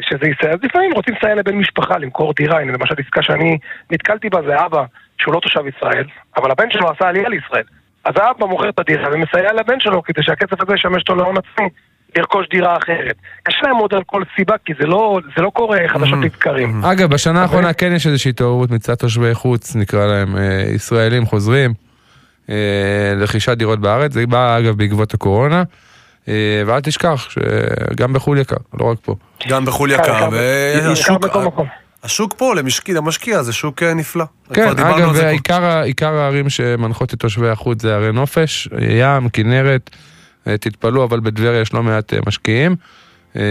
[0.00, 0.52] שזה יסייע.
[0.52, 2.60] אז לפעמים רוצים לסייע לבן משפחה, למכור דירה.
[2.60, 3.58] הנה למשל עסקה שאני
[3.90, 4.84] נתקלתי בה זה אבא
[5.18, 6.04] שהוא לא תושב ישראל,
[6.36, 7.64] אבל הבן שלו עשה עלייה לישראל.
[8.04, 11.68] אז האבא מוכר את הדירה ומסייע לבן שלו כדי שהכסף הזה ישמש אותו להון עצמי,
[12.16, 13.16] לרכוש דירה אחרת.
[13.42, 16.84] קשה להם עוד על כל סיבה, כי זה לא, זה לא קורה חדשות לבקרים.
[16.84, 21.74] אגב, בשנה האחרונה כן יש איזושהי התעוררות מצד תושבי חוץ, נקרא להם, אה, ישראלים חוזרים,
[22.50, 25.62] אה, לרכישת דירות בארץ, זה בא אגב בעקבות הקורונה,
[26.66, 29.14] ואל תשכח שגם בחו"ל יקר, לא רק פה.
[29.48, 30.28] גם בחו"ל יקר, יקר, יקר
[30.88, 31.26] והשוק.
[32.04, 34.24] השוק פה למשקיע, למשקיע זה שוק אה, נפלא.
[34.52, 35.28] כן, אגב, על זה פה.
[35.28, 38.68] עיקר ה- עיקר הערים שמנחות את תושבי החוץ זה ערי נופש,
[39.00, 39.90] ים, כנרת,
[40.46, 42.76] אה, תתפלאו, אבל בטבריה יש לא מעט אה, משקיעים.
[43.36, 43.42] אה,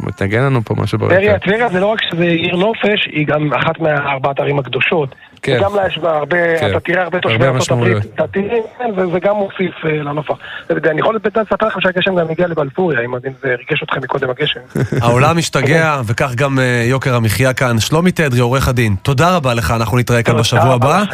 [0.00, 1.14] מתנגן לנו פה משהו ברקע.
[1.14, 5.14] טבריה, טבריה זה לא רק שזה עיר נופש, היא גם אחת מארבעת הערים הקדושות.
[5.46, 5.58] כן.
[5.60, 6.70] וגם לה יש בה הרבה, כן.
[6.70, 7.96] אתה תראה הרבה תושבי ארצות הברית.
[8.14, 10.26] אתה תראה, כן, זה- זה גם מוסיף אה, לנוף.
[10.70, 13.10] אני יכול לספר לכם שהגשם גם הגיע לבלפוריה, אם
[13.42, 14.60] זה ריגש אתכם מקודם הגשם.
[15.04, 17.80] העולם משתגע, וכך גם אה, יוקר המחיה כאן.
[17.80, 21.04] שלומי תדרי, עורך הדין, תודה רבה לך, אנחנו נתראה כאן בשבוע הבא.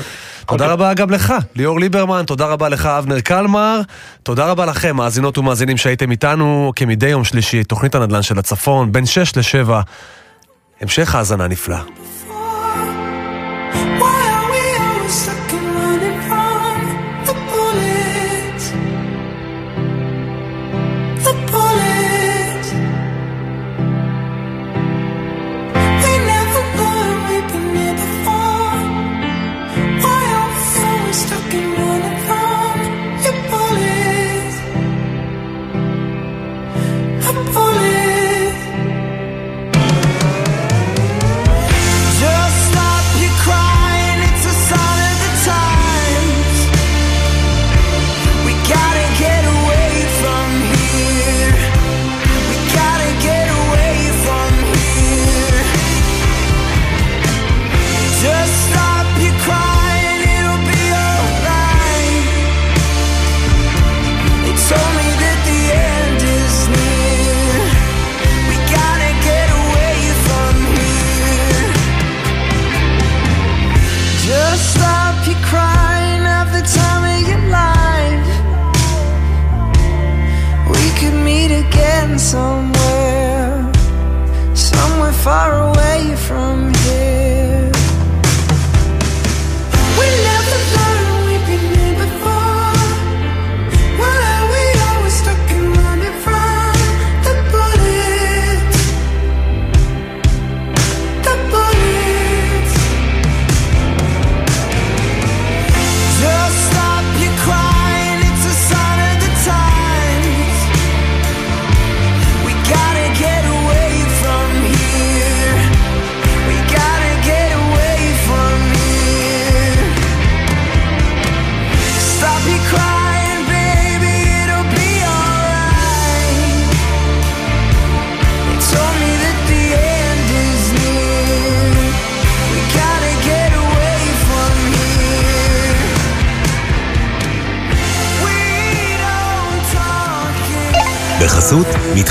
[0.47, 3.81] תודה רבה גם לך, ליאור ליברמן, תודה רבה לך, אבנר קלמר.
[4.23, 9.07] תודה רבה לכם, מאזינות ומאזינים שהייתם איתנו כמדי יום שלישי, תוכנית הנדל"ן של הצפון, בין
[9.07, 9.71] 6 ל-7.
[10.81, 11.81] המשך האזנה נפלאה.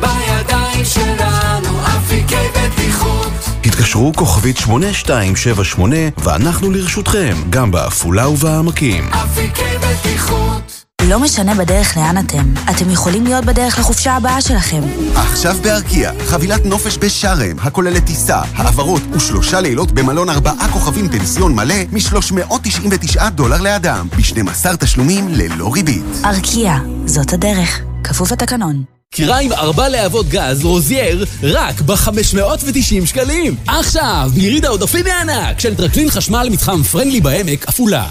[0.00, 3.43] בידיים שלנו, אפיקי בטיחות.
[3.66, 9.08] התקשרו כוכבית 8278 ואנחנו לרשותכם, גם בעפולה ובעמקים.
[9.12, 10.84] אפיקי בטיחות.
[11.02, 14.80] לא משנה בדרך לאן אתם, אתם יכולים להיות בדרך לחופשה הבאה שלכם.
[15.14, 21.74] עכשיו בארקיע, חבילת נופש בשארם, הכוללת טיסה, העברות ושלושה לילות במלון ארבעה כוכבים פנסיון מלא
[21.92, 26.04] מ-399 דולר לאדם, ב-12 תשלומים ללא ריבית.
[26.24, 26.74] ארקיע,
[27.06, 27.80] זאת הדרך.
[28.04, 28.94] כפוף לתקנון.
[29.14, 33.56] קיריים ארבע להבות גז רוזייר רק ב-590 שקלים.
[33.66, 38.06] עכשיו, ביריד העודפים הענק של טרקלין חשמל מתחם פרנגלי בעמק, עפולה.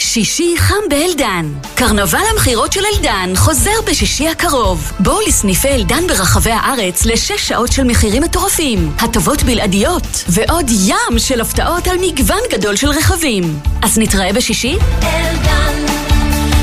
[0.00, 1.52] שישי חם באלדן.
[1.74, 4.92] קרנבל המכירות של אלדן חוזר בשישי הקרוב.
[5.00, 11.40] בואו לסניפי אלדן ברחבי הארץ לשש שעות של מחירים מטורפים, הטבות בלעדיות, ועוד ים של
[11.40, 13.60] הפתעות על מגוון גדול של רכבים.
[13.82, 14.76] אז נתראה בשישי?
[15.02, 15.84] אלדן,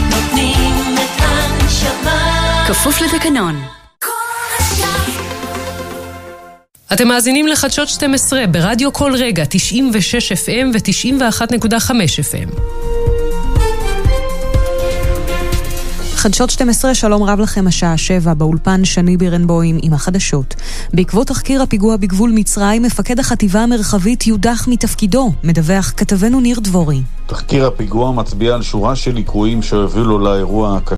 [0.10, 2.27] נותנים את הנשמה.
[2.68, 3.56] כפוף לתקנון.
[6.94, 12.60] אתם מאזינים לחדשות 12 ברדיו כל רגע, 96 FM ו-91.5 FM.
[16.16, 20.56] חדשות 12, שלום רב לכם, השעה 7, באולפן שני בירנבוים עם החדשות.
[20.94, 27.02] בעקבות תחקיר הפיגוע בגבול מצרים, מפקד החטיבה המרחבית יודח מתפקידו, מדווח כתבנו ניר דבורי.
[27.26, 30.96] תחקיר הפיגוע מצביע על שורה של ליקויים שהובילו לאירוע הקשה.